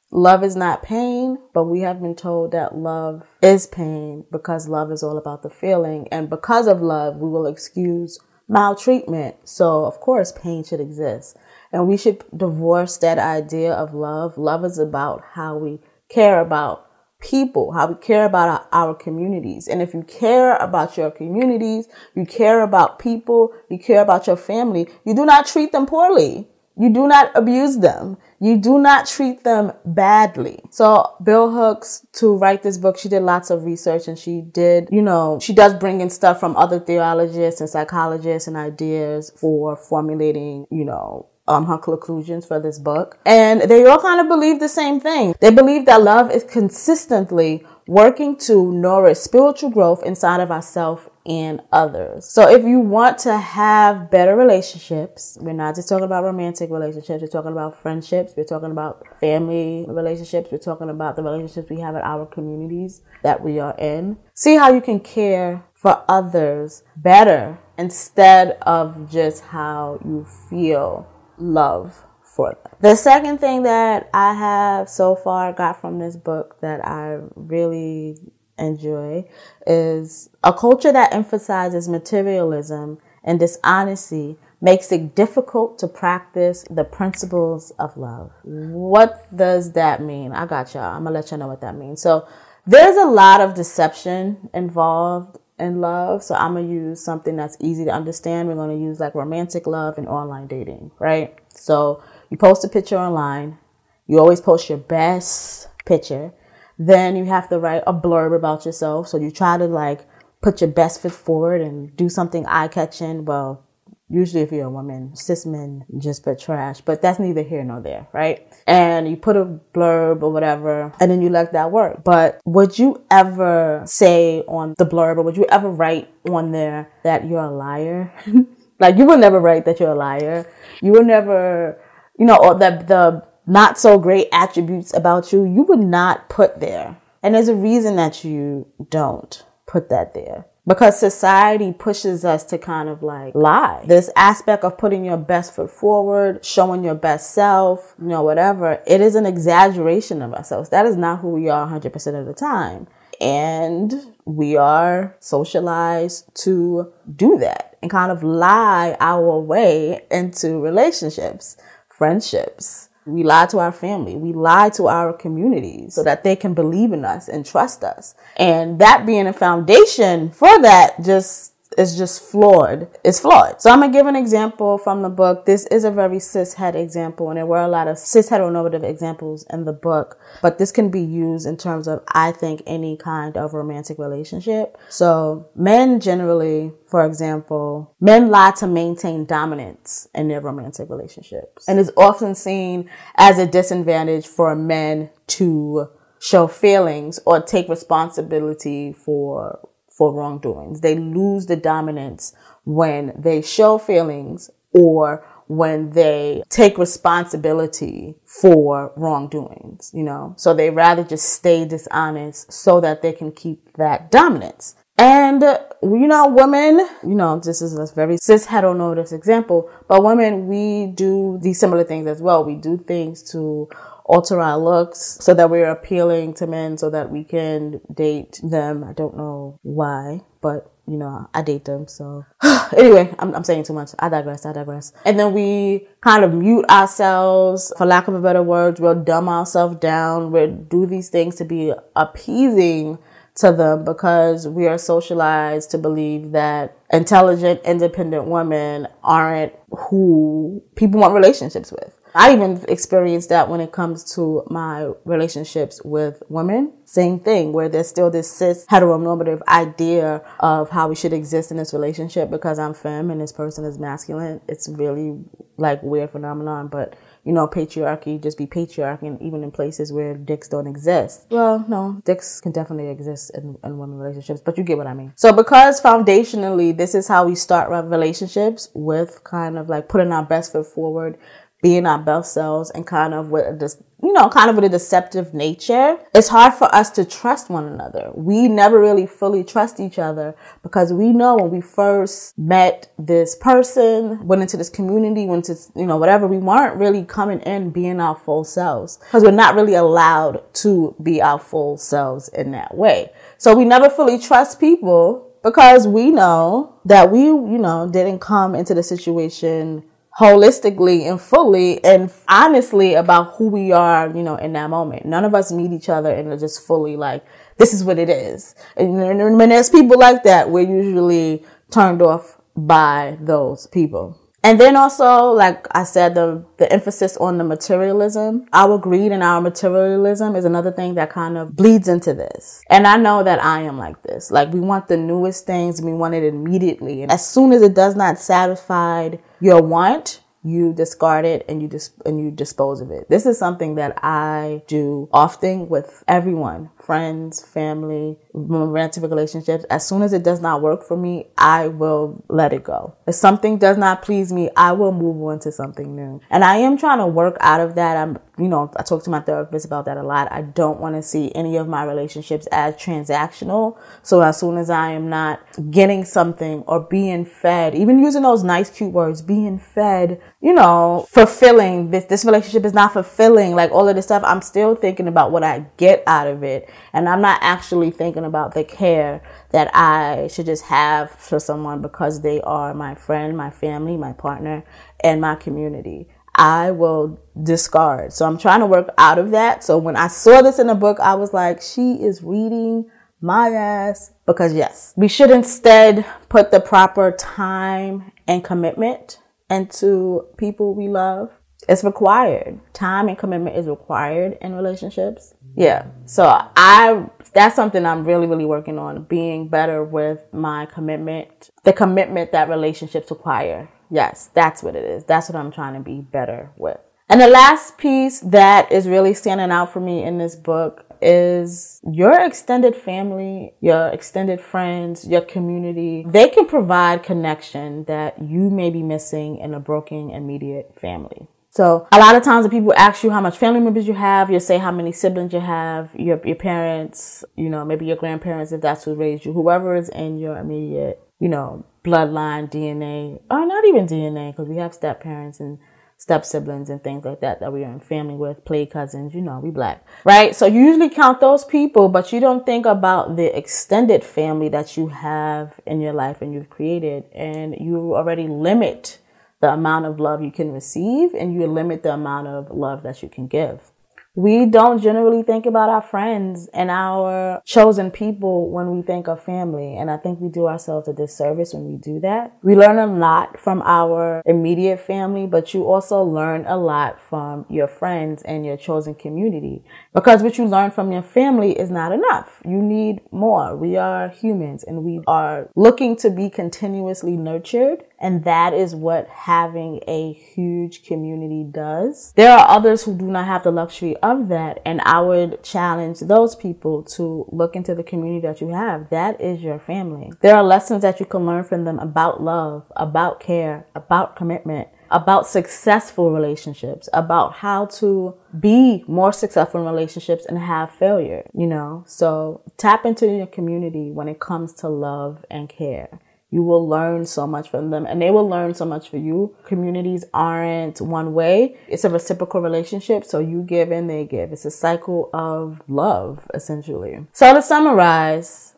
Love 0.10 0.43
is 0.43 0.55
not 0.55 0.81
pain, 0.81 1.38
but 1.53 1.65
we 1.65 1.81
have 1.81 2.01
been 2.01 2.15
told 2.15 2.53
that 2.53 2.75
love 2.75 3.22
is 3.43 3.67
pain 3.67 4.25
because 4.31 4.67
love 4.67 4.91
is 4.91 5.03
all 5.03 5.19
about 5.19 5.43
the 5.43 5.50
feeling. 5.51 6.07
And 6.12 6.27
because 6.27 6.65
of 6.65 6.81
love, 6.81 7.17
we 7.17 7.29
will 7.29 7.46
excuse 7.46 8.17
maltreatment. 8.48 9.36
So, 9.43 9.86
of 9.86 10.00
course, 10.00 10.31
pain 10.31 10.63
should 10.63 10.79
exist. 10.79 11.38
And 11.71 11.88
we 11.88 11.97
should 11.97 12.24
divorce 12.36 12.97
that 12.97 13.17
idea 13.17 13.74
of 13.74 13.93
love. 13.93 14.38
Love 14.38 14.65
is 14.65 14.79
about 14.79 15.24
how 15.33 15.57
we 15.57 15.79
care 16.09 16.39
about 16.39 16.88
people, 17.19 17.71
how 17.71 17.88
we 17.88 17.95
care 17.95 18.25
about 18.25 18.67
our, 18.71 18.89
our, 18.89 18.95
communities. 18.95 19.67
And 19.67 19.81
if 19.81 19.93
you 19.93 20.03
care 20.03 20.55
about 20.57 20.97
your 20.97 21.12
communities, 21.12 21.88
you 22.15 22.25
care 22.25 22.62
about 22.62 23.00
people, 23.00 23.53
you 23.69 23.79
care 23.79 24.01
about 24.01 24.27
your 24.27 24.38
family, 24.38 24.88
you 25.03 25.15
do 25.15 25.25
not 25.25 25.47
treat 25.47 25.71
them 25.71 25.86
poorly. 25.86 26.47
You 26.79 26.93
do 26.93 27.07
not 27.07 27.31
abuse 27.33 27.79
them. 27.79 28.17
You 28.39 28.55
do 28.55 28.77
not 28.77 29.07
treat 29.07 29.43
them 29.43 29.74
badly. 29.83 30.59
So 30.69 31.15
Bell 31.19 31.50
Hooks, 31.50 32.05
to 32.13 32.38
write 32.38 32.62
this 32.62 32.77
book, 32.77 33.00
she 33.00 33.09
did 33.09 33.24
lots 33.24 33.50
of 33.50 33.65
research 33.65 34.07
and 34.07 34.17
she 34.17 34.41
did, 34.41 34.88
you 34.91 35.01
know, 35.01 35.39
she 35.41 35.53
does 35.53 35.74
bring 35.74 36.01
in 36.01 36.12
stuff 36.12 36.39
from 36.39 36.55
other 36.55 36.79
theologists 36.79 37.62
and 37.62 37.69
psychologists 37.69 38.47
and 38.47 38.55
ideas 38.55 39.31
for 39.36 39.75
formulating, 39.75 40.67
you 40.69 40.86
know, 40.86 41.27
um, 41.47 41.65
her 41.65 41.77
conclusions 41.77 42.45
for 42.45 42.59
this 42.59 42.79
book. 42.79 43.19
And 43.25 43.61
they 43.61 43.85
all 43.85 43.99
kind 43.99 44.21
of 44.21 44.27
believe 44.27 44.59
the 44.59 44.69
same 44.69 44.99
thing. 44.99 45.35
They 45.39 45.51
believe 45.51 45.85
that 45.85 46.01
love 46.01 46.31
is 46.31 46.43
consistently 46.43 47.65
working 47.87 48.35
to 48.35 48.71
nourish 48.73 49.17
spiritual 49.17 49.69
growth 49.69 50.03
inside 50.03 50.41
of 50.41 50.51
ourselves 50.51 51.03
and 51.25 51.61
others. 51.71 52.25
So 52.25 52.49
if 52.49 52.63
you 52.65 52.79
want 52.79 53.17
to 53.19 53.37
have 53.37 54.11
better 54.11 54.35
relationships, 54.35 55.37
we're 55.41 55.53
not 55.53 55.75
just 55.75 55.89
talking 55.89 56.05
about 56.05 56.23
romantic 56.23 56.69
relationships, 56.69 57.21
we're 57.21 57.27
talking 57.27 57.51
about 57.51 57.81
friendships, 57.81 58.33
we're 58.35 58.45
talking 58.45 58.71
about 58.71 59.05
family 59.19 59.85
relationships, 59.87 60.49
we're 60.51 60.57
talking 60.57 60.89
about 60.89 61.15
the 61.15 61.23
relationships 61.23 61.69
we 61.69 61.79
have 61.79 61.95
in 61.95 62.01
our 62.01 62.25
communities 62.25 63.01
that 63.23 63.41
we 63.41 63.59
are 63.59 63.75
in. 63.77 64.17
See 64.33 64.55
how 64.55 64.71
you 64.73 64.81
can 64.81 64.99
care 64.99 65.63
for 65.73 66.03
others 66.07 66.83
better 66.95 67.57
instead 67.77 68.57
of 68.63 69.09
just 69.09 69.43
how 69.43 69.99
you 70.03 70.25
feel 70.49 71.07
love 71.38 72.03
for 72.22 72.58
them. 72.63 72.74
The 72.82 72.96
second 72.96 73.39
thing 73.39 73.63
that 73.63 74.10
I 74.13 74.34
have 74.34 74.89
so 74.89 75.15
far 75.15 75.53
got 75.53 75.82
from 75.82 76.00
this 76.00 76.15
book 76.15 76.60
that 76.62 76.86
I 76.86 77.20
really 77.36 78.17
enjoy 78.60 79.27
is 79.65 80.29
a 80.44 80.53
culture 80.53 80.91
that 80.91 81.13
emphasizes 81.13 81.88
materialism 81.88 83.00
and 83.24 83.39
dishonesty 83.39 84.38
makes 84.62 84.91
it 84.91 85.15
difficult 85.15 85.77
to 85.79 85.88
practice 85.88 86.65
the 86.70 86.84
principles 86.84 87.72
of 87.77 87.96
love. 87.98 88.32
What 88.44 89.27
does 89.36 89.74
that 89.74 90.01
mean? 90.01 90.32
I 90.32 90.46
got 90.46 90.74
y'all. 90.74 90.96
I'm 90.96 91.03
gonna 91.03 91.12
let 91.12 91.29
y'all 91.29 91.39
know 91.39 91.48
what 91.48 91.62
that 91.62 91.75
means. 91.75 92.01
So 92.01 92.27
there's 92.65 92.98
a 92.98 93.06
lot 93.06 93.41
of 93.41 93.53
deception 93.53 94.50
involved 94.53 95.38
in 95.59 95.81
love. 95.81 96.23
So 96.23 96.35
I'm 96.35 96.53
gonna 96.53 96.67
use 96.67 97.03
something 97.03 97.35
that's 97.35 97.57
easy 97.59 97.85
to 97.85 97.91
understand. 97.91 98.47
We're 98.47 98.55
gonna 98.55 98.75
use 98.75 98.99
like 98.99 99.15
romantic 99.15 99.67
love 99.67 99.97
and 99.97 100.07
online 100.07 100.47
dating, 100.47 100.91
right? 100.99 101.37
So 101.49 102.01
you 102.29 102.37
post 102.37 102.63
a 102.63 102.69
picture 102.69 102.97
online. 102.97 103.57
You 104.05 104.19
always 104.19 104.41
post 104.41 104.69
your 104.69 104.77
best 104.77 105.67
picture. 105.85 106.33
Then 106.79 107.15
you 107.15 107.25
have 107.25 107.49
to 107.49 107.59
write 107.59 107.83
a 107.87 107.93
blurb 107.93 108.35
about 108.35 108.65
yourself. 108.65 109.07
So 109.07 109.17
you 109.17 109.31
try 109.31 109.57
to 109.57 109.65
like 109.65 110.05
put 110.41 110.61
your 110.61 110.69
best 110.69 111.01
foot 111.01 111.11
forward 111.11 111.61
and 111.61 111.95
do 111.95 112.09
something 112.09 112.45
eye 112.45 112.67
catching. 112.67 113.25
Well, 113.25 113.66
usually 114.09 114.41
if 114.41 114.51
you're 114.51 114.65
a 114.65 114.69
woman, 114.69 115.15
cis 115.15 115.45
men 115.45 115.85
just 115.97 116.23
put 116.23 116.39
trash, 116.39 116.81
but 116.81 117.01
that's 117.01 117.19
neither 117.19 117.43
here 117.43 117.63
nor 117.63 117.81
there, 117.81 118.07
right? 118.13 118.47
And 118.65 119.09
you 119.09 119.17
put 119.17 119.35
a 119.35 119.45
blurb 119.45 120.21
or 120.21 120.31
whatever, 120.31 120.93
and 120.99 121.11
then 121.11 121.21
you 121.21 121.29
let 121.29 121.53
that 121.53 121.71
work. 121.71 122.03
But 122.03 122.39
would 122.45 122.77
you 122.77 123.03
ever 123.11 123.83
say 123.85 124.41
on 124.47 124.75
the 124.77 124.85
blurb 124.85 125.17
or 125.17 125.23
would 125.23 125.37
you 125.37 125.45
ever 125.49 125.69
write 125.69 126.09
on 126.29 126.51
there 126.51 126.91
that 127.03 127.27
you're 127.27 127.39
a 127.39 127.51
liar? 127.51 128.13
like 128.79 128.97
you 128.97 129.05
would 129.05 129.19
never 129.19 129.39
write 129.39 129.65
that 129.65 129.79
you're 129.79 129.91
a 129.91 129.95
liar. 129.95 130.49
You 130.81 130.93
would 130.93 131.07
never, 131.07 131.79
you 132.17 132.25
know, 132.25 132.37
or 132.37 132.57
that 132.59 132.87
the 132.87 133.23
not 133.45 133.77
so 133.77 133.97
great 133.97 134.27
attributes 134.31 134.93
about 134.93 135.31
you, 135.31 135.45
you 135.45 135.63
would 135.63 135.79
not 135.79 136.29
put 136.29 136.59
there. 136.59 136.97
And 137.23 137.33
there's 137.33 137.47
a 137.47 137.55
reason 137.55 137.95
that 137.95 138.23
you 138.23 138.67
don't 138.89 139.43
put 139.65 139.89
that 139.89 140.13
there 140.13 140.45
because 140.67 141.00
society 141.00 141.71
pushes 141.71 142.25
us 142.25 142.43
to 142.43 142.57
kind 142.57 142.89
of 142.89 143.01
like 143.01 143.33
lie. 143.33 143.83
This 143.88 144.09
aspect 144.17 144.65
of 144.65 144.77
putting 144.77 145.05
your 145.05 145.17
best 145.17 145.55
foot 145.55 145.71
forward, 145.71 146.43
showing 146.43 146.83
your 146.83 146.95
best 146.95 147.31
self, 147.33 147.95
you 148.00 148.09
know, 148.09 148.21
whatever, 148.21 148.81
it 148.86 149.00
is 149.00 149.15
an 149.15 149.25
exaggeration 149.25 150.21
of 150.21 150.33
ourselves. 150.33 150.69
That 150.69 150.86
is 150.86 150.97
not 150.97 151.21
who 151.21 151.29
we 151.29 151.47
are 151.47 151.67
100% 151.67 152.19
of 152.19 152.25
the 152.25 152.33
time. 152.33 152.88
And 153.21 153.93
we 154.25 154.57
are 154.57 155.15
socialized 155.19 156.29
to 156.43 156.91
do 157.15 157.38
that 157.39 157.77
and 157.81 157.89
kind 157.89 158.12
of 158.12 158.21
lie 158.21 158.97
our 159.00 159.39
way 159.39 160.05
into 160.12 160.59
relationships, 160.59 161.57
friendships, 161.88 162.89
we 163.07 163.23
lie 163.23 163.45
to 163.47 163.59
our 163.59 163.71
family. 163.71 164.15
We 164.15 164.33
lie 164.33 164.69
to 164.71 164.87
our 164.87 165.13
communities 165.13 165.95
so 165.95 166.03
that 166.03 166.23
they 166.23 166.35
can 166.35 166.53
believe 166.53 166.91
in 166.91 167.05
us 167.05 167.27
and 167.27 167.45
trust 167.45 167.83
us. 167.83 168.15
And 168.35 168.79
that 168.79 169.05
being 169.05 169.27
a 169.27 169.33
foundation 169.33 170.29
for 170.31 170.61
that 170.61 171.01
just 171.03 171.53
is 171.77 171.98
just 171.98 172.24
flawed. 172.24 172.88
It's 173.03 173.19
flawed. 173.19 173.62
So 173.62 173.69
I'm 173.69 173.79
gonna 173.79 173.93
give 173.93 174.07
an 174.07 174.15
example 174.15 174.77
from 174.77 175.01
the 175.03 175.10
book. 175.10 175.46
This 175.46 175.65
is 175.67 175.84
a 175.84 175.91
very 175.91 176.19
cis 176.19 176.55
het 176.55 176.75
example, 176.75 177.29
and 177.29 177.38
there 177.38 177.46
were 177.46 177.62
a 177.62 177.67
lot 177.67 177.88
of 177.88 177.98
cis 177.98 178.29
heteronormative 178.29 178.84
examples 178.84 179.46
in 179.51 179.65
the 179.65 179.74
book, 179.74 180.19
but 180.41 180.57
this 180.57 180.72
can 180.72 180.89
be 180.89 181.01
used 181.01 181.46
in 181.46 181.57
terms 181.57 181.88
of 181.88 182.03
I 182.07 182.31
think 182.31 182.63
any 182.65 182.98
kind 182.98 183.38
of 183.38 183.53
romantic 183.53 184.00
relationship. 184.00 184.77
So 184.89 185.48
men 185.55 186.00
generally, 186.00 186.74
for 186.88 187.05
example, 187.05 187.93
men 188.01 188.29
lie 188.29 188.51
to 188.57 188.67
maintain 188.67 189.25
dominance 189.25 190.07
in 190.15 190.27
their 190.27 190.41
romantic 190.41 190.89
relationships, 190.89 191.67
and 191.67 191.79
is 191.79 191.91
often 191.96 192.36
seen 192.36 192.89
as 193.15 193.38
a 193.38 193.46
disadvantage 193.46 194.25
for 194.25 194.55
men 194.55 195.10
to 195.27 195.89
show 196.19 196.48
feelings 196.48 197.19
or 197.25 197.39
take 197.39 197.69
responsibility 197.69 198.91
for 198.91 199.60
for 199.97 200.13
wrongdoings. 200.13 200.81
They 200.81 200.95
lose 200.95 201.47
the 201.47 201.55
dominance 201.55 202.33
when 202.63 203.13
they 203.17 203.41
show 203.41 203.77
feelings 203.77 204.49
or 204.71 205.25
when 205.47 205.91
they 205.91 206.43
take 206.49 206.77
responsibility 206.77 208.15
for 208.25 208.91
wrongdoings, 208.95 209.91
you 209.93 210.03
know. 210.03 210.33
So 210.37 210.53
they 210.53 210.69
rather 210.69 211.03
just 211.03 211.29
stay 211.29 211.65
dishonest 211.65 212.51
so 212.51 212.81
that 212.81 213.01
they 213.01 213.13
can 213.13 213.31
keep 213.31 213.73
that 213.77 214.11
dominance. 214.11 214.75
And, 214.99 215.43
you 215.83 216.07
know, 216.07 216.27
women, 216.27 216.79
you 217.03 217.15
know, 217.15 217.39
this 217.39 217.61
is 217.61 217.77
a 217.77 217.93
very 217.93 218.17
cis 218.17 218.47
heteronormative 218.47 219.13
example, 219.13 219.69
but 219.87 220.03
women, 220.03 220.47
we 220.47 220.87
do 220.87 221.37
these 221.41 221.59
similar 221.59 221.83
things 221.83 222.07
as 222.07 222.19
well. 222.19 222.43
We 222.43 222.55
do 222.55 222.77
things 222.77 223.21
to 223.31 223.69
alter 224.07 224.39
our 224.39 224.57
looks 224.57 225.17
so 225.21 225.33
that 225.33 225.49
we're 225.49 225.69
appealing 225.69 226.33
to 226.35 226.47
men 226.47 226.77
so 226.77 226.89
that 226.89 227.11
we 227.11 227.23
can 227.23 227.81
date 227.93 228.39
them. 228.41 228.83
I 228.83 228.93
don't 228.93 229.17
know 229.17 229.59
why, 229.61 230.21
but 230.41 230.71
you 230.87 230.95
know, 230.97 231.29
I 231.33 231.41
date 231.41 231.65
them. 231.65 231.87
So 231.87 232.25
anyway, 232.77 233.13
I'm, 233.19 233.35
I'm 233.35 233.43
saying 233.43 233.63
too 233.63 233.73
much. 233.73 233.91
I 233.99 234.09
digress. 234.09 234.45
I 234.45 234.53
digress. 234.53 234.93
And 235.05 235.19
then 235.19 235.33
we 235.33 235.87
kind 236.01 236.23
of 236.23 236.33
mute 236.33 236.65
ourselves, 236.69 237.73
for 237.77 237.85
lack 237.85 238.07
of 238.07 238.15
a 238.15 238.21
better 238.21 238.41
word. 238.41 238.79
We'll 238.79 238.95
dumb 238.95 239.27
ourselves 239.27 239.77
down. 239.77 240.31
We'll 240.31 240.51
do 240.51 240.85
these 240.85 241.09
things 241.09 241.35
to 241.35 241.45
be 241.45 241.73
appeasing 241.95 242.97
to 243.35 243.51
them 243.51 243.83
because 243.83 244.47
we 244.47 244.67
are 244.67 244.77
socialized 244.77 245.69
to 245.71 245.77
believe 245.77 246.31
that 246.31 246.75
intelligent, 246.91 247.61
independent 247.63 248.25
women 248.25 248.87
aren't 249.03 249.53
who 249.69 250.63
people 250.75 251.01
want 251.01 251.13
relationships 251.13 251.71
with. 251.71 251.93
I 252.17 252.33
even 252.33 252.65
experienced 252.67 253.29
that 253.29 253.47
when 253.47 253.62
it 253.62 253.71
comes 253.71 254.15
to 254.15 254.43
my 254.50 254.91
relationships 255.05 255.79
with 255.83 256.24
women. 256.29 256.74
Same 256.83 257.19
thing, 257.19 257.53
where 257.53 257.69
there's 257.69 257.88
still 257.88 258.09
this 258.09 258.31
cis 258.31 258.65
heteronormative 258.65 259.41
idea 259.47 260.24
of 260.39 260.71
how 260.71 260.88
we 260.88 260.95
should 260.95 261.13
exist 261.13 261.51
in 261.51 261.57
this 261.57 261.74
relationship 261.74 262.31
because 262.31 262.57
I'm 262.57 262.74
femme 262.74 263.12
and 263.12 263.21
this 263.21 263.31
person 263.31 263.65
is 263.65 263.77
masculine. 263.77 264.41
It's 264.47 264.67
really 264.67 265.19
like 265.57 265.83
weird 265.83 266.09
phenomenon, 266.09 266.69
but 266.69 266.95
you 267.24 267.33
know, 267.33 267.45
patriarchy 267.45 268.24
just 268.24 268.38
be 268.38 268.47
patriarchy, 268.47 269.21
even 269.21 269.43
in 269.43 269.51
places 269.51 269.91
where 269.91 270.13
dicks 270.15 270.47
don't 270.47 270.65
exist. 270.65 271.25
Well, 271.29 271.65
no, 271.67 272.01
dicks 272.05 272.39
can 272.39 272.53
definitely 272.53 272.89
exist 272.89 273.31
in, 273.36 273.57
in 273.65 273.77
women 273.77 273.97
relationships, 273.97 274.39
but 274.39 274.57
you 274.57 274.63
get 274.63 274.77
what 274.77 274.88
I 274.88 274.93
mean. 274.93 275.12
So, 275.17 275.33
because 275.33 275.81
foundationally, 275.81 276.75
this 276.75 276.95
is 276.95 277.07
how 277.09 277.27
we 277.27 277.36
start 277.36 277.69
relationships 277.69 278.69
with 278.74 279.25
kind 279.25 279.57
of 279.57 279.67
like 279.67 279.89
putting 279.89 280.13
our 280.13 280.24
best 280.24 280.53
foot 280.53 280.67
forward, 280.67 281.17
being 281.61 281.87
our 281.87 281.97
best 281.97 282.33
selves 282.33 282.69
and 282.71 282.85
kind 282.85 283.13
of 283.13 283.29
with 283.29 283.59
this, 283.59 283.81
you 284.03 284.13
know, 284.13 284.29
kind 284.29 284.49
of 284.49 284.55
with 284.55 284.65
a 284.65 284.69
deceptive 284.69 285.33
nature, 285.33 285.97
it's 286.13 286.27
hard 286.27 286.53
for 286.53 286.73
us 286.73 286.91
to 286.91 287.03
trust 287.03 287.49
one 287.49 287.65
another. 287.65 288.11
We 288.13 288.47
never 288.47 288.79
really 288.79 289.07
fully 289.07 289.43
trust 289.43 289.79
each 289.79 289.97
other 289.97 290.35
because 290.61 290.93
we 290.93 291.11
know 291.11 291.35
when 291.35 291.49
we 291.49 291.61
first 291.61 292.37
met 292.37 292.93
this 292.99 293.35
person, 293.35 294.27
went 294.27 294.43
into 294.43 294.55
this 294.55 294.69
community, 294.69 295.25
went 295.25 295.49
into, 295.49 295.59
you 295.75 295.87
know, 295.87 295.97
whatever, 295.97 296.27
we 296.27 296.37
weren't 296.37 296.75
really 296.77 297.03
coming 297.03 297.39
in 297.41 297.71
being 297.71 297.99
our 297.99 298.15
full 298.15 298.43
selves 298.43 298.97
because 298.97 299.23
we're 299.23 299.31
not 299.31 299.55
really 299.55 299.73
allowed 299.73 300.43
to 300.55 300.95
be 301.01 301.21
our 301.23 301.39
full 301.39 301.75
selves 301.77 302.29
in 302.29 302.51
that 302.51 302.75
way. 302.75 303.11
So 303.39 303.55
we 303.55 303.65
never 303.65 303.89
fully 303.89 304.19
trust 304.19 304.59
people 304.59 305.27
because 305.43 305.87
we 305.87 306.11
know 306.11 306.75
that 306.85 307.11
we, 307.11 307.21
you 307.21 307.57
know, 307.57 307.89
didn't 307.89 308.19
come 308.19 308.53
into 308.53 308.75
the 308.75 308.83
situation 308.83 309.83
holistically 310.19 311.07
and 311.09 311.21
fully 311.21 311.83
and 311.83 312.12
honestly 312.27 312.95
about 312.95 313.36
who 313.36 313.50
we 313.50 313.71
are, 313.71 314.07
you 314.15 314.24
know, 314.24 314.36
in 314.36 314.53
that 314.53 314.69
moment. 314.69 315.05
None 315.05 315.24
of 315.24 315.36
us 315.36 315.51
meet 315.51 315.71
each 315.71 315.89
other 315.89 316.12
and 316.12 316.29
are 316.29 316.38
just 316.38 316.65
fully 316.65 316.97
like, 316.97 317.24
this 317.57 317.74
is 317.74 317.83
what 317.83 318.00
it 318.00 318.09
is. 318.09 318.55
And 318.75 319.38
when 319.38 319.50
there's 319.50 319.69
people 319.69 320.00
like 320.00 320.24
that, 320.24 320.50
we're 320.50 320.67
usually 320.67 321.45
turned 321.69 322.01
off 322.01 322.39
by 322.55 323.17
those 323.21 323.67
people. 323.67 324.19
And 324.43 324.62
then 324.62 324.75
also, 324.75 325.31
like 325.31 325.67
I 325.71 325.83
said, 325.83 326.15
the, 326.15 326.45
the 326.57 326.71
emphasis 326.71 327.17
on 327.17 327.38
the 327.38 327.43
materialism. 327.43 328.47
Our 328.53 328.77
greed 328.77 329.12
and 329.12 329.21
our 329.21 329.41
materialism 329.41 330.36
is 330.36 330.45
another 330.45 330.71
thing 330.71 330.95
that 330.95 331.09
kind 331.09 331.38
of 331.38 331.55
bleeds 331.55 331.88
into 331.88 332.13
this. 332.13 332.63
And 332.69 332.88
I 332.88 332.97
know 332.97 333.24
that 333.24 333.43
I 333.43 333.62
am 333.62 333.77
like 333.77 334.01
this. 334.03 334.31
Like 334.31 334.53
we 334.53 334.62
want 334.62 334.88
the 334.88 334.95
newest 334.95 335.45
things, 335.45 335.79
and 335.79 335.88
we 335.88 335.93
want 335.93 336.13
it 336.13 336.24
immediately. 336.24 337.01
And 337.01 337.12
as 337.12 337.27
soon 337.27 337.51
as 337.51 337.62
it 337.62 337.74
does 337.74 337.95
not 337.95 338.19
satisfy 338.19 339.15
your 339.39 339.62
want, 339.62 340.22
you 340.44 340.74
discard 340.74 341.25
it 341.25 341.46
and 341.50 341.62
you 341.62 341.67
dis- 341.67 341.94
and 342.06 342.20
you 342.20 342.32
dispose 342.32 342.79
of 342.82 342.91
it. 342.91 343.10
This 343.10 343.25
is 343.25 343.38
something 343.38 343.75
that 343.75 343.98
I 344.03 344.63
do 344.67 345.10
often 345.12 345.67
with 345.67 346.03
everyone, 346.08 346.70
friends, 346.88 347.44
family, 347.44 348.17
romantic 348.32 349.03
relationships. 349.03 349.65
As 349.65 349.86
soon 349.86 350.01
as 350.01 350.13
it 350.13 350.24
does 350.24 350.39
not 350.39 350.62
work 350.62 350.84
for 350.84 350.96
me, 350.96 351.27
I 351.38 351.67
will 351.67 352.24
let 352.29 352.53
it 352.53 352.63
go. 352.63 352.96
If 353.06 353.15
something 353.15 353.58
does 353.58 353.77
not 353.77 354.01
please 354.01 354.32
me, 354.32 354.50
I 354.56 354.72
will 354.72 354.94
move 354.94 355.22
on 355.22 355.39
to 355.39 355.51
something 355.51 355.98
new. 355.98 356.22
And 356.29 356.46
I 356.46 356.56
am 356.56 356.77
trying 356.77 357.00
to 357.00 357.06
work 357.06 357.36
out 357.41 357.60
of 357.60 357.75
that. 357.75 357.98
I'm, 357.98 358.17
you 358.38 358.48
know, 358.48 358.72
I 358.77 358.84
talk 358.84 359.03
to 359.03 359.10
my 359.10 359.20
therapist 359.20 359.65
about 359.65 359.84
that 359.86 359.98
a 359.98 360.03
lot. 360.03 360.32
I 360.32 360.44
don't 360.44 360.79
want 360.79 360.96
to 360.96 361.01
see 361.01 361.29
any 361.36 361.58
of 361.58 361.67
my 361.67 361.84
relationships 361.84 362.48
as 362.53 362.74
transactional. 362.75 363.77
So 364.01 364.22
as 364.22 364.39
soon 364.39 364.58
as 364.58 364.70
I 364.70 364.91
am 364.91 365.10
not 365.10 365.41
getting 365.70 366.06
something 366.06 366.62
or 366.67 366.79
being 366.79 367.25
fed, 367.25 367.75
even 367.75 368.00
using 368.00 368.22
those 368.22 368.46
nice 368.46 368.70
cute 368.70 368.94
words, 368.94 369.22
being 369.22 369.60
fed, 369.60 370.22
you 370.39 370.53
know, 370.53 371.06
fulfilling 371.10 371.91
this, 371.91 372.06
this 372.06 372.24
relationship 372.24 372.63
is 372.63 372.74
not 372.74 372.94
fulfilling, 372.94 373.56
like 373.56 373.72
all 373.72 373.89
of 373.89 373.96
this 373.98 374.06
stuff. 374.06 374.24
I'm 374.25 374.41
still 374.41 374.74
thinking 374.75 375.10
about 375.10 375.34
what 375.34 375.44
I 375.44 375.65
get 375.75 376.01
out 376.08 376.27
of 376.27 376.44
it. 376.44 376.70
And 376.93 377.07
I'm 377.07 377.22
not 377.22 377.39
actually 377.41 377.91
thinking 377.91 378.25
about 378.25 378.53
the 378.53 378.63
care 378.63 379.22
that 379.51 379.69
I 379.75 380.27
should 380.27 380.46
just 380.46 380.65
have 380.65 381.12
for 381.12 381.39
someone 381.39 381.81
because 381.81 382.22
they 382.22 382.41
are 382.41 382.74
my 382.74 382.96
friend, 382.96 383.38
my 383.38 383.50
family, 383.50 383.98
my 383.98 384.13
partner, 384.13 384.63
and 385.01 385.22
my 385.22 385.36
community. 385.36 386.07
I 386.36 386.72
will 386.72 387.19
discard. 387.41 388.13
So 388.13 388.25
I'm 388.25 388.38
trying 388.38 388.60
to 388.60 388.67
work 388.67 388.89
out 388.98 389.17
of 389.17 389.31
that. 389.31 389.63
So 389.63 389.77
when 389.77 389.96
I 389.96 390.07
saw 390.07 390.41
this 390.41 390.60
in 390.60 390.69
a 390.69 390.75
book, 390.75 391.00
I 391.00 391.15
was 391.15 391.34
like, 391.34 391.62
she 391.62 391.93
is 391.93 392.22
reading 392.22 392.89
my 393.22 393.50
ass 393.50 394.13
because 394.27 394.53
yes, 394.53 394.93
we 394.96 395.07
should 395.07 395.31
instead 395.31 396.05
put 396.29 396.51
the 396.51 396.60
proper 396.60 397.12
time 397.12 398.12
and 398.27 398.43
commitment 398.43 399.19
into 399.50 400.25
people 400.38 400.75
we 400.75 400.88
love. 400.88 401.31
It's 401.67 401.84
required. 401.84 402.60
Time 402.74 403.07
and 403.07 403.17
commitment 403.17 403.57
is 403.57 403.65
required 403.65 404.38
in 404.41 404.53
relationships. 404.53 405.34
Yeah. 405.57 405.87
So 406.05 406.23
I 406.55 407.09
that's 407.33 407.55
something 407.55 407.85
I'm 407.85 408.05
really 408.05 408.27
really 408.27 408.45
working 408.45 408.77
on 408.77 409.03
being 409.03 409.47
better 409.47 409.83
with 409.83 410.19
my 410.31 410.67
commitment. 410.67 411.49
The 411.63 411.73
commitment 411.73 412.31
that 412.31 412.47
relationships 412.47 413.09
require. 413.09 413.67
Yes, 413.89 414.29
that's 414.33 414.61
what 414.61 414.75
it 414.75 414.85
is. 414.85 415.03
That's 415.05 415.29
what 415.29 415.35
I'm 415.35 415.51
trying 415.51 415.73
to 415.73 415.79
be 415.79 416.01
better 416.01 416.51
with. 416.57 416.77
And 417.09 417.19
the 417.19 417.27
last 417.27 417.77
piece 417.77 418.19
that 418.19 418.71
is 418.71 418.87
really 418.87 419.13
standing 419.13 419.49
out 419.49 419.73
for 419.73 419.79
me 419.79 420.03
in 420.03 420.19
this 420.19 420.35
book 420.35 420.85
is 421.01 421.79
your 421.89 422.19
extended 422.19 422.75
family, 422.75 423.53
your 423.59 423.87
extended 423.87 424.41
friends, 424.41 425.07
your 425.07 425.21
community. 425.21 426.05
They 426.07 426.29
can 426.29 426.45
provide 426.45 427.01
connection 427.01 427.85
that 427.85 428.21
you 428.21 428.49
may 428.49 428.69
be 428.69 428.83
missing 428.83 429.37
in 429.37 429.53
a 429.53 429.59
broken 429.59 430.11
immediate 430.11 430.75
family. 430.79 431.27
So 431.57 431.87
a 431.91 431.97
lot 431.97 432.15
of 432.15 432.21
times 432.21 432.43
when 432.43 432.51
people 432.51 432.71
ask 432.77 433.03
you 433.03 433.09
how 433.09 433.19
much 433.19 433.35
family 433.35 433.59
members 433.59 433.87
you 433.87 433.95
have, 433.95 434.29
you'll 434.29 434.39
say 434.39 434.59
how 434.59 434.69
many 434.69 434.91
siblings 434.91 435.33
you 435.33 435.39
have, 435.39 435.89
your, 435.95 436.21
your 436.23 436.35
parents, 436.35 437.25
you 437.35 437.49
know, 437.49 437.65
maybe 437.65 437.87
your 437.87 437.95
grandparents, 437.95 438.51
if 438.51 438.61
that's 438.61 438.83
who 438.83 438.93
raised 438.93 439.25
you, 439.25 439.33
whoever 439.33 439.75
is 439.75 439.89
in 439.89 440.19
your 440.19 440.37
immediate, 440.37 441.01
you 441.19 441.27
know, 441.27 441.65
bloodline, 441.83 442.47
DNA, 442.51 443.19
or 443.31 443.43
not 443.47 443.65
even 443.65 443.87
DNA, 443.87 444.31
because 444.31 444.47
we 444.47 444.57
have 444.57 444.71
step 444.71 445.01
parents 445.01 445.39
and 445.39 445.57
step 445.97 446.25
siblings 446.25 446.69
and 446.69 446.83
things 446.83 447.03
like 447.03 447.21
that 447.21 447.39
that 447.39 447.51
we 447.51 447.63
are 447.63 447.71
in 447.71 447.79
family 447.79 448.13
with, 448.13 448.45
play 448.45 448.67
cousins, 448.67 449.15
you 449.15 449.21
know, 449.21 449.39
we 449.39 449.49
black, 449.49 449.83
right? 450.03 450.35
So 450.35 450.45
you 450.45 450.61
usually 450.61 450.91
count 450.91 451.19
those 451.21 451.43
people, 451.43 451.89
but 451.89 452.13
you 452.13 452.19
don't 452.19 452.45
think 452.45 452.67
about 452.67 453.15
the 453.15 453.35
extended 453.35 454.03
family 454.03 454.49
that 454.49 454.77
you 454.77 454.89
have 454.89 455.59
in 455.65 455.81
your 455.81 455.93
life 455.93 456.21
and 456.21 456.31
you've 456.31 456.51
created, 456.51 457.05
and 457.15 457.55
you 457.59 457.95
already 457.95 458.27
limit 458.27 458.99
the 459.41 459.53
amount 459.53 459.86
of 459.86 460.00
love 460.00 460.22
you 460.22 460.32
can 460.32 460.51
receive 460.51 461.13
and 461.13 461.34
you 461.34 461.46
limit 461.48 461.84
the 461.84 461.94
amount 461.94 462.27
of 462.27 462.50
love 462.51 462.84
that 462.84 463.03
you 463.03 463.10
can 463.10 463.27
give 463.27 463.72
we 464.17 464.47
don't 464.47 464.81
generally 464.81 465.21
think 465.21 465.45
about 465.45 465.69
our 465.69 465.81
friends 465.81 466.50
and 466.51 466.71
our 466.71 467.39
chosen 467.45 467.91
people 467.91 468.50
when 468.50 468.75
we 468.75 468.81
think 468.81 469.07
of 469.07 469.24
family. 469.24 469.77
And 469.77 469.91
I 469.91 469.97
think 469.97 470.19
we 470.19 470.27
do 470.27 470.47
ourselves 470.47 470.88
a 470.88 470.93
disservice 470.93 471.53
when 471.53 471.65
we 471.65 471.77
do 471.77 472.00
that. 472.00 472.36
We 472.41 472.56
learn 472.56 472.80
a 472.80 472.88
lot 472.88 473.39
from 473.39 473.62
our 473.62 474.23
immediate 474.25 474.80
family, 474.80 475.27
but 475.27 475.53
you 475.53 475.65
also 475.69 476.01
learn 476.01 476.45
a 476.47 476.58
lot 476.58 476.99
from 476.99 477.45
your 477.47 477.67
friends 477.67 478.23
and 478.23 478.43
your 478.43 478.58
chosen 478.58 478.95
community 478.95 479.63
because 479.93 480.23
what 480.23 480.39
you 480.39 480.45
learn 480.45 480.71
from 480.71 480.91
your 480.91 481.03
family 481.03 481.51
is 481.51 481.69
not 481.69 481.91
enough. 481.91 482.41
You 482.43 482.60
need 482.60 483.01
more. 483.12 483.56
We 483.56 483.77
are 483.77 484.10
humans 484.10 484.63
and 484.63 484.84
we 484.84 484.99
are 485.06 485.51
looking 485.56 485.95
to 485.97 486.10
be 486.10 486.32
continuously 486.32 487.15
nurtured. 487.17 487.84
And 487.99 488.23
that 488.25 488.53
is 488.53 488.75
what 488.75 489.08
having 489.08 489.82
a 489.88 490.13
huge 490.13 490.84
community 490.84 491.43
does. 491.43 492.13
There 492.15 492.32
are 492.32 492.47
others 492.47 492.84
who 492.84 492.95
do 492.95 493.06
not 493.06 493.25
have 493.25 493.43
the 493.43 493.51
luxury 493.51 493.95
that. 494.15 494.62
And 494.65 494.82
I 494.82 495.02
would 495.02 495.43
challenge 495.43 496.00
those 496.00 496.36
people 496.36 496.84
to 496.84 497.26
look 497.32 497.56
into 497.56 497.76
the 497.76 497.84
community 497.84 498.26
that 498.28 498.41
you 498.41 498.50
have. 498.50 498.89
That 498.89 499.20
is 499.22 499.41
your 499.41 499.60
family. 499.60 500.12
There 500.22 500.36
are 500.36 500.43
lessons 500.43 500.82
that 500.82 501.00
you 501.00 501.06
can 501.06 501.26
learn 501.26 501.43
from 501.43 501.65
them 501.65 501.80
about 501.80 502.22
love, 502.22 502.63
about 502.76 503.20
care, 503.20 503.67
about 503.76 504.15
commitment, 504.15 504.70
about 504.89 505.28
successful 505.28 506.12
relationships, 506.12 506.88
about 506.93 507.34
how 507.34 507.65
to 507.65 508.15
be 508.39 508.84
more 508.88 509.12
successful 509.12 509.62
in 509.62 509.67
relationships 509.67 510.26
and 510.26 510.38
have 510.38 510.72
failure, 510.72 511.30
you 511.34 511.48
know? 511.48 511.84
So 511.88 512.41
tap 512.58 512.86
into 512.86 513.08
your 513.08 513.28
community 513.28 513.91
when 513.91 514.08
it 514.08 514.20
comes 514.20 514.54
to 514.56 514.70
love 514.70 515.26
and 515.30 515.50
care 515.50 516.00
you 516.29 516.41
will 516.41 516.67
learn 516.67 517.05
so 517.05 517.25
much 517.25 517.49
from 517.49 517.69
them 517.69 517.85
and 517.85 518.01
they 518.01 518.11
will 518.11 518.27
learn 518.27 518.53
so 518.53 518.65
much 518.65 518.89
for 518.89 518.97
you. 518.97 519.35
Communities 519.45 520.03
aren't 520.13 520.81
one 520.81 521.13
way. 521.13 521.57
It's 521.67 521.85
a 521.85 521.89
reciprocal 521.89 522.41
relationship. 522.41 523.05
So 523.05 523.19
you 523.19 523.43
give 523.43 523.71
and 523.71 523.89
they 523.89 524.05
give. 524.05 524.31
It's 524.31 524.45
a 524.45 524.51
cycle 524.51 525.09
of 525.13 525.61
love, 525.67 526.27
essentially. 526.33 527.05
So 527.13 527.33
to 527.33 527.41
summarize, 527.41 528.55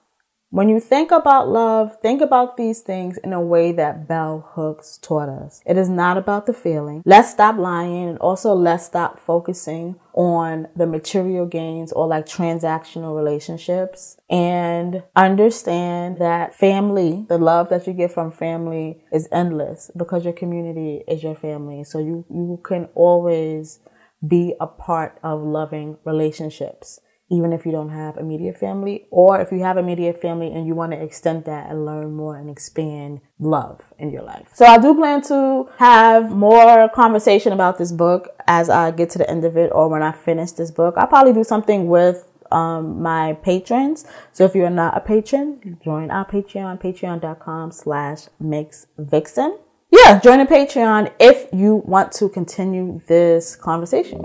when 0.52 0.68
you 0.68 0.80
think 0.80 1.12
about 1.12 1.48
love, 1.48 1.98
think 2.02 2.22
about 2.22 2.58
these 2.58 2.82
things 2.82 3.18
in 3.20 3.34
a 3.34 3.42
way 3.42 3.72
that 3.72 4.08
Bell 4.08 4.50
Hooks 4.54 4.98
taught 4.98 5.30
us. 5.30 5.62
It 5.66 5.78
is 5.78 5.90
not 5.90 6.18
about 6.18 6.48
the 6.48 6.54
feeling. 6.54 7.04
Let's 7.06 7.30
stop 7.30 7.58
lying 7.58 8.10
and 8.10 8.18
also 8.18 8.54
let's 8.54 8.84
stop 8.84 9.20
focusing 9.20 10.00
on 10.14 10.68
the 10.76 10.88
material 10.88 11.46
gains 11.46 11.92
or 11.92 12.08
like 12.08 12.26
transactional 12.26 13.16
relationships 13.16 14.18
and 14.28 15.04
understand 15.16 16.18
that 16.18 16.56
family, 16.56 17.28
the 17.30 17.38
love 17.38 17.70
that 17.70 17.86
you 17.86 17.94
get 17.94 18.12
from 18.12 18.32
family 18.32 19.04
is 19.12 19.30
endless 19.32 19.92
because 19.96 20.24
your 20.24 20.34
community 20.34 21.04
is 21.08 21.22
your 21.22 21.36
family. 21.36 21.84
So 21.84 22.00
you, 22.00 22.26
you 22.30 22.60
can 22.64 22.86
always 22.96 23.80
be 24.28 24.56
a 24.60 24.68
part 24.68 25.20
of 25.24 25.42
loving 25.42 25.98
relationships 26.04 27.00
even 27.30 27.54
if 27.54 27.66
you 27.66 27.72
don't 27.72 27.90
have 27.90 28.18
immediate 28.18 28.58
family, 28.58 29.06
or 29.12 29.40
if 29.40 29.52
you 29.52 29.60
have 29.60 29.78
immediate 29.78 30.20
family 30.22 30.52
and 30.52 30.66
you 30.66 30.74
want 30.74 30.92
to 30.92 31.02
extend 31.02 31.46
that 31.46 31.70
and 31.70 31.86
learn 31.86 32.14
more 32.14 32.36
and 32.36 32.50
expand 32.50 33.22
love 33.40 33.82
in 33.98 34.10
your 34.10 34.24
life. 34.24 34.50
So 34.54 34.66
I 34.66 34.78
do 34.78 34.96
plan 34.96 35.22
to 35.24 35.70
have 35.78 36.32
more 36.32 36.90
conversation 36.90 37.54
about 37.54 37.78
this 37.78 37.92
book 37.92 38.30
as 38.48 38.70
I 38.70 38.92
get 38.92 39.10
to 39.12 39.18
the 39.20 39.30
end 39.30 39.46
of 39.46 39.58
it 39.58 39.72
or 39.74 39.88
when 39.90 40.02
I 40.02 40.12
finish 40.12 40.52
this 40.54 40.72
book. 40.72 40.96
I'll 40.98 41.08
probably 41.08 41.34
do 41.34 41.44
something 41.44 41.88
with 41.88 42.26
um, 42.52 43.02
my 43.02 43.34
patrons. 43.44 44.06
So 44.32 44.44
if 44.46 44.56
you're 44.56 44.70
not 44.70 44.98
a 44.98 45.00
patron, 45.00 45.78
join 45.84 46.10
our 46.10 46.26
Patreon, 46.26 46.82
patreon.com 46.82 47.72
slash 47.72 48.22
mix 48.40 48.88
vixen. 48.98 49.60
Yeah, 49.92 50.20
join 50.20 50.38
the 50.38 50.46
Patreon 50.46 51.12
if 51.20 51.48
you 51.52 51.78
want 51.78 52.12
to 52.14 52.30
continue 52.30 53.02
this 53.08 53.56
conversation. 53.56 54.20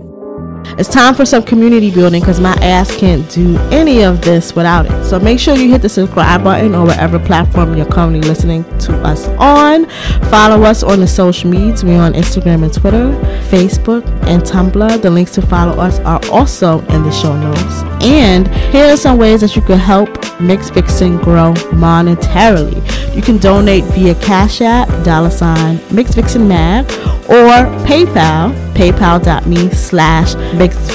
It's 0.79 0.91
time 0.91 1.15
for 1.15 1.25
some 1.25 1.43
community 1.43 1.91
building 1.91 2.21
because 2.21 2.39
my 2.39 2.53
ass 2.61 2.95
can't 2.95 3.29
do 3.31 3.57
any 3.71 4.03
of 4.03 4.21
this 4.21 4.55
without 4.55 4.85
it. 4.85 5.05
So 5.07 5.19
make 5.19 5.39
sure 5.39 5.57
you 5.57 5.71
hit 5.71 5.81
the 5.81 5.89
subscribe 5.89 6.45
button 6.45 6.75
or 6.75 6.85
whatever 6.85 7.19
platform 7.19 7.77
you're 7.79 7.87
currently 7.87 8.21
listening 8.21 8.65
to 8.87 8.95
us 9.03 9.29
on. 9.39 9.87
Follow 10.31 10.63
us 10.65 10.83
on 10.83 11.01
the 11.01 11.07
social 11.07 11.51
medias. 11.51 11.85
We're 11.85 12.01
on 12.01 12.15
Instagram 12.15 12.65
and 12.65 12.73
Twitter, 12.73 13.13
Facebook, 13.49 14.05
and 14.27 14.43
Tumblr. 14.43 15.03
The 15.03 15.11
links 15.11 15.33
to 15.33 15.43
follow 15.43 15.81
us 15.81 15.99
are 16.01 16.21
also 16.31 16.81
in 16.89 17.03
the 17.03 17.11
show 17.11 17.37
notes. 17.37 17.83
And 18.05 18.49
here 18.73 18.87
are 18.93 18.97
some 18.97 19.19
ways 19.19 19.41
that 19.41 19.57
you 19.57 19.63
can 19.63 19.79
help 19.79 20.09
Ms. 20.41 20.71
Vixen 20.71 21.19
grow 21.19 21.53
monetarily. 21.73 22.83
You 23.15 23.23
can 23.23 23.39
donate 23.39 23.85
via 23.95 24.15
Cash 24.17 24.61
App, 24.61 24.89
dollar 25.05 25.31
sign, 25.31 25.81
Mix 25.93 26.15
Vixen 26.15 26.49
Mag, 26.49 26.85
or 27.29 27.67
PayPal, 27.87 28.53
paypal.me 28.75 29.71
slash 29.71 30.35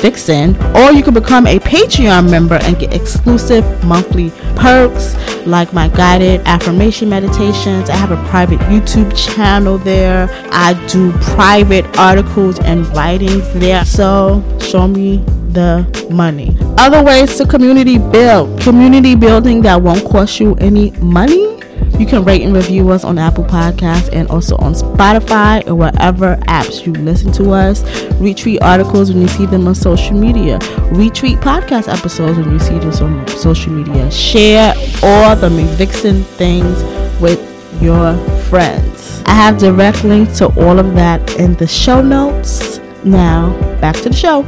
Vixen, 0.01 0.55
or 0.75 0.91
you 0.91 1.03
can 1.03 1.13
become 1.13 1.47
a 1.47 1.59
Patreon 1.59 2.29
member 2.29 2.55
and 2.55 2.77
get 2.77 2.93
exclusive 2.93 3.63
monthly 3.83 4.31
perks 4.55 5.15
like 5.45 5.73
my 5.73 5.87
guided 5.89 6.41
affirmation 6.45 7.09
meditations. 7.09 7.89
I 7.89 7.95
have 7.95 8.11
a 8.11 8.21
private 8.29 8.59
YouTube 8.61 9.15
channel 9.15 9.77
there. 9.77 10.27
I 10.51 10.73
do 10.87 11.11
private 11.35 11.85
articles 11.97 12.59
and 12.59 12.85
writings 12.95 13.51
there. 13.53 13.85
So 13.85 14.43
show 14.59 14.87
me 14.87 15.23
the 15.51 15.85
money. 16.11 16.55
Other 16.77 17.03
ways 17.03 17.37
to 17.37 17.45
community 17.45 17.97
build. 17.97 18.61
Community 18.61 19.15
building 19.15 19.61
that 19.61 19.81
won't 19.81 20.05
cost 20.05 20.39
you 20.39 20.55
any 20.55 20.91
money 20.91 21.58
you 21.99 22.05
can 22.05 22.23
rate 22.23 22.41
and 22.41 22.53
review 22.53 22.89
us 22.91 23.03
on 23.03 23.17
Apple 23.17 23.43
Podcasts 23.43 24.09
and 24.13 24.29
also 24.29 24.55
on 24.55 24.73
Spotify 24.73 25.67
or 25.67 25.75
whatever 25.75 26.37
apps 26.47 26.85
you 26.85 26.93
listen 26.93 27.31
to 27.33 27.51
us. 27.51 27.83
Retweet 28.13 28.59
articles 28.61 29.11
when 29.11 29.21
you 29.21 29.27
see 29.27 29.45
them 29.45 29.67
on 29.67 29.75
social 29.75 30.17
media. 30.17 30.59
Retweet 30.91 31.41
podcast 31.41 31.93
episodes 31.93 32.37
when 32.37 32.51
you 32.51 32.59
see 32.59 32.79
this 32.79 33.01
on 33.01 33.27
social 33.27 33.73
media. 33.73 34.09
Share 34.09 34.73
all 35.03 35.35
the 35.35 35.49
Ms. 35.49 35.75
Vixen 35.75 36.23
things 36.23 36.81
with 37.21 37.39
your 37.81 38.17
friends. 38.43 39.21
I 39.25 39.33
have 39.33 39.57
direct 39.57 40.05
links 40.05 40.37
to 40.39 40.47
all 40.59 40.79
of 40.79 40.95
that 40.95 41.37
in 41.37 41.55
the 41.55 41.67
show 41.67 42.01
notes. 42.01 42.79
Now, 43.03 43.51
back 43.81 43.95
to 43.97 44.09
the 44.09 44.15
show. 44.15 44.43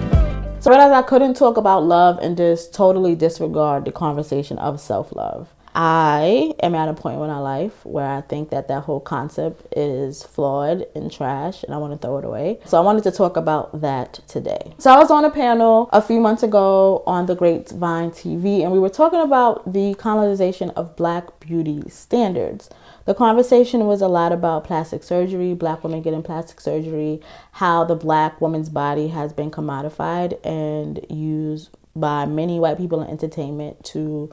So, 0.61 0.69
realize 0.69 0.91
I 0.91 1.01
couldn't 1.01 1.35
talk 1.35 1.57
about 1.57 1.83
love 1.83 2.19
and 2.21 2.37
just 2.37 2.73
totally 2.73 3.15
disregard 3.15 3.83
the 3.83 3.91
conversation 3.91 4.57
of 4.57 4.79
self 4.79 5.13
love. 5.13 5.49
I 5.73 6.53
am 6.61 6.75
at 6.75 6.89
a 6.89 6.93
point 6.93 7.15
in 7.15 7.27
my 7.27 7.39
life 7.39 7.85
where 7.85 8.07
I 8.07 8.21
think 8.21 8.49
that 8.49 8.67
that 8.67 8.83
whole 8.83 8.99
concept 8.99 9.65
is 9.75 10.23
flawed 10.23 10.85
and 10.95 11.11
trash 11.11 11.63
and 11.63 11.73
I 11.73 11.77
want 11.77 11.93
to 11.93 11.97
throw 11.97 12.17
it 12.17 12.25
away. 12.25 12.59
So 12.65 12.77
I 12.77 12.81
wanted 12.81 13.03
to 13.03 13.11
talk 13.11 13.37
about 13.37 13.81
that 13.81 14.19
today. 14.27 14.73
So 14.77 14.91
I 14.91 14.97
was 14.97 15.09
on 15.11 15.23
a 15.23 15.31
panel 15.31 15.89
a 15.93 16.01
few 16.01 16.19
months 16.19 16.43
ago 16.43 17.03
on 17.07 17.25
the 17.25 17.35
Grapevine 17.35 18.11
TV 18.11 18.63
and 18.63 18.71
we 18.71 18.79
were 18.79 18.89
talking 18.89 19.21
about 19.21 19.71
the 19.71 19.93
colonization 19.95 20.71
of 20.71 20.95
black 20.95 21.39
beauty 21.39 21.83
standards. 21.89 22.69
The 23.05 23.15
conversation 23.15 23.87
was 23.87 24.01
a 24.01 24.07
lot 24.07 24.31
about 24.31 24.65
plastic 24.65 25.03
surgery, 25.03 25.53
black 25.53 25.83
women 25.83 26.01
getting 26.01 26.21
plastic 26.21 26.61
surgery, 26.61 27.21
how 27.53 27.83
the 27.83 27.95
black 27.95 28.39
woman's 28.39 28.69
body 28.69 29.07
has 29.07 29.33
been 29.33 29.49
commodified 29.49 30.39
and 30.45 31.03
used 31.09 31.69
by 31.95 32.25
many 32.25 32.59
white 32.59 32.77
people 32.77 33.01
in 33.01 33.09
entertainment 33.09 33.83
to 33.83 34.31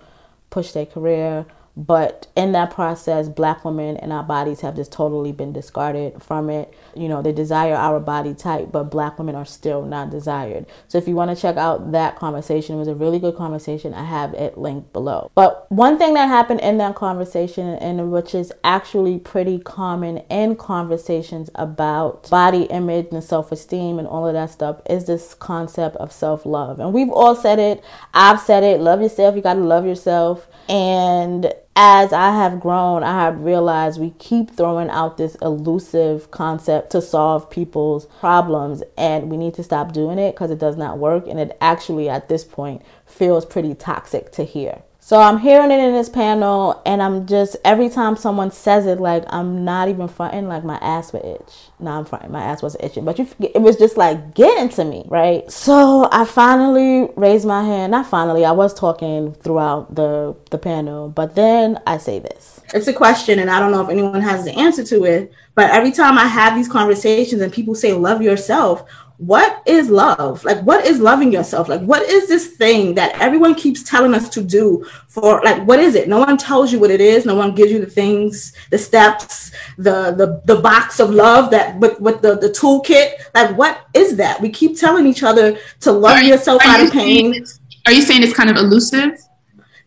push 0.51 0.73
their 0.73 0.87
career. 0.87 1.47
But 1.79 2.27
in 2.35 2.51
that 2.53 2.73
process, 2.73 3.29
black 3.29 3.64
women 3.64 3.97
and 3.99 4.12
our 4.12 4.25
bodies 4.25 4.62
have 4.62 4.75
just 4.75 4.91
totally 4.91 5.31
been 5.31 5.53
discarded 5.53 6.21
from 6.21 6.51
it. 6.51 6.75
You 6.97 7.09
know, 7.09 7.23
they 7.23 7.31
desire 7.31 7.77
our 7.77 8.01
body 8.01 8.35
type, 8.35 8.73
but 8.73 8.91
black 8.91 9.17
women 9.17 9.37
are 9.37 9.45
still 9.45 9.85
not 9.85 10.11
desired. 10.11 10.67
So 10.88 10.99
if 10.99 11.07
you 11.07 11.14
want 11.14 11.31
to 11.31 11.41
check 11.41 11.57
out 11.57 11.93
that 11.93 12.17
conversation, 12.17 12.75
it 12.75 12.79
was 12.79 12.88
a 12.88 12.97
really 12.97 13.21
good 13.21 13.37
conversation. 13.37 13.95
I 13.95 14.05
have 14.05 14.35
it 14.35 14.59
linked 14.59 14.93
below. 14.93 15.31
But 15.37 15.71
one 15.71 15.99
thing 15.99 16.14
that 16.14 16.27
happened 16.27 16.62
in 16.62 16.79
that 16.79 16.97
conversation, 16.97 17.69
and 17.77 18.11
which 18.11 18.35
is 18.35 18.53
actually 18.64 19.21
pretty 19.21 19.61
common 19.61 20.19
in 20.31 20.57
conversations 20.57 21.49
about 21.55 22.29
body 22.29 22.64
image 22.64 23.07
and 23.12 23.23
self 23.23 23.53
esteem 23.53 24.01
and 24.01 24.09
all 24.09 24.27
of 24.27 24.35
that 24.35 24.51
stuff, 24.51 24.81
is 24.91 25.07
this 25.07 25.33
concept 25.33 25.95
of 25.99 26.11
self 26.11 26.45
love. 26.45 26.81
And 26.81 26.93
we've 26.93 27.11
all 27.11 27.37
said 27.37 27.61
it. 27.61 27.85
I've 28.12 28.41
said 28.41 28.64
it. 28.64 28.81
Love 28.81 29.01
yourself. 29.01 29.37
You 29.37 29.43
got 29.43 29.55
to 29.55 29.61
love 29.61 29.87
yourself. 29.87 30.49
And 30.69 31.55
as 31.81 32.12
I 32.12 32.33
have 32.33 32.59
grown, 32.59 33.05
I 33.05 33.23
have 33.23 33.41
realized 33.41 34.01
we 34.01 34.11
keep 34.19 34.51
throwing 34.51 34.91
out 34.91 35.17
this 35.17 35.37
elusive 35.37 36.29
concept 36.33 36.91
to 36.91 37.01
solve 37.01 37.49
people's 37.51 38.07
problems, 38.19 38.83
and 38.97 39.31
we 39.31 39.37
need 39.37 39.55
to 39.55 39.62
stop 39.62 39.93
doing 39.93 40.19
it 40.19 40.35
because 40.35 40.51
it 40.51 40.59
does 40.59 40.77
not 40.77 40.99
work. 40.99 41.29
And 41.29 41.38
it 41.38 41.57
actually, 41.61 42.09
at 42.09 42.29
this 42.29 42.43
point, 42.43 42.83
feels 43.07 43.47
pretty 43.47 43.77
toxic 43.77 44.33
to 44.33 44.43
hear. 44.43 44.83
So 45.09 45.18
I'm 45.18 45.38
hearing 45.38 45.71
it 45.71 45.81
in 45.81 45.94
this 45.94 46.11
panel, 46.11 46.83
and 46.85 47.03
I'm 47.03 47.27
just 47.27 47.57
every 47.64 47.88
time 47.88 48.14
someone 48.14 48.51
says 48.51 48.85
it, 48.85 49.01
like 49.01 49.25
I'm 49.31 49.64
not 49.64 49.88
even 49.88 50.07
fronting, 50.07 50.49
like 50.49 50.64
my 50.64 50.77
ass 50.83 51.14
would 51.14 51.25
itch. 51.25 51.71
No, 51.81 51.92
I'm 51.92 52.05
fronting, 52.05 52.31
my 52.31 52.42
ass 52.42 52.61
was 52.61 52.77
itching, 52.79 53.07
but 53.07 53.18
you, 53.18 53.27
it 53.40 53.62
was 53.62 53.77
just 53.77 53.97
like 53.97 54.35
getting 54.35 54.68
to 54.68 54.85
me, 54.85 55.07
right? 55.07 55.51
So 55.51 56.11
I 56.12 56.27
finally 56.27 57.09
raised 57.16 57.47
my 57.47 57.64
hand. 57.64 57.92
Not 57.92 58.05
finally, 58.05 58.44
I 58.44 58.53
was 58.53 58.75
talking 58.75 59.33
throughout 59.33 59.94
the 59.94 60.37
the 60.51 60.59
panel, 60.59 61.09
but 61.09 61.35
then 61.35 61.81
I 61.87 61.97
say 61.97 62.18
this. 62.18 62.61
It's 62.75 62.87
a 62.87 62.92
question, 62.92 63.38
and 63.38 63.49
I 63.51 63.61
don't 63.61 63.73
know 63.73 63.81
if 63.81 63.88
anyone 63.88 64.21
has 64.21 64.44
the 64.44 64.53
answer 64.53 64.85
to 64.85 65.05
it. 65.07 65.33
But 65.55 65.71
every 65.71 65.90
time 65.90 66.18
I 66.18 66.27
have 66.27 66.55
these 66.55 66.68
conversations 66.68 67.40
and 67.40 67.51
people 67.51 67.75
say 67.75 67.94
love 67.94 68.21
yourself, 68.21 68.85
what 69.18 69.62
is 69.66 69.90
love? 69.90 70.44
Like, 70.44 70.61
what 70.61 70.87
is 70.87 71.00
loving 71.00 71.33
yourself? 71.33 71.68
Like, 71.68 71.81
what 71.83 72.02
is 72.02 72.28
this 72.28 72.46
thing 72.57 72.94
that 72.94 73.20
everyone 73.20 73.57
keeps 73.57 73.83
telling 73.83 74.14
us 74.14 74.28
to 74.31 74.42
do 74.42 74.87
for, 75.09 75.42
like, 75.42 75.66
what 75.66 75.81
is 75.81 75.96
it? 75.96 76.09
No 76.09 76.20
one 76.20 76.37
tells 76.37 76.72
you 76.72 76.78
what 76.78 76.92
it 76.92 77.00
is. 77.00 77.26
No 77.26 77.35
one 77.35 77.54
gives 77.54 77.72
you 77.72 77.81
the 77.81 77.90
things, 77.90 78.52
the 78.70 78.78
steps, 78.78 79.50
the, 79.76 80.12
the, 80.12 80.40
the 80.44 80.61
box 80.61 81.00
of 81.00 81.11
love 81.11 81.50
that 81.50 81.76
with, 81.78 82.00
with 82.00 82.22
the, 82.22 82.37
the 82.37 82.48
toolkit. 82.48 83.14
Like, 83.35 83.59
what 83.59 83.87
is 83.92 84.16
that? 84.16 84.40
We 84.40 84.50
keep 84.50 84.78
telling 84.78 85.07
each 85.07 85.24
other 85.24 85.59
to 85.81 85.92
love 85.92 86.22
yourself 86.22 86.62
out 86.64 86.85
of 86.85 86.92
pain. 86.92 87.44
Are 87.87 87.92
you 87.92 88.02
saying 88.02 88.22
it's 88.22 88.35
kind 88.35 88.50
of 88.50 88.57
elusive? 88.57 89.18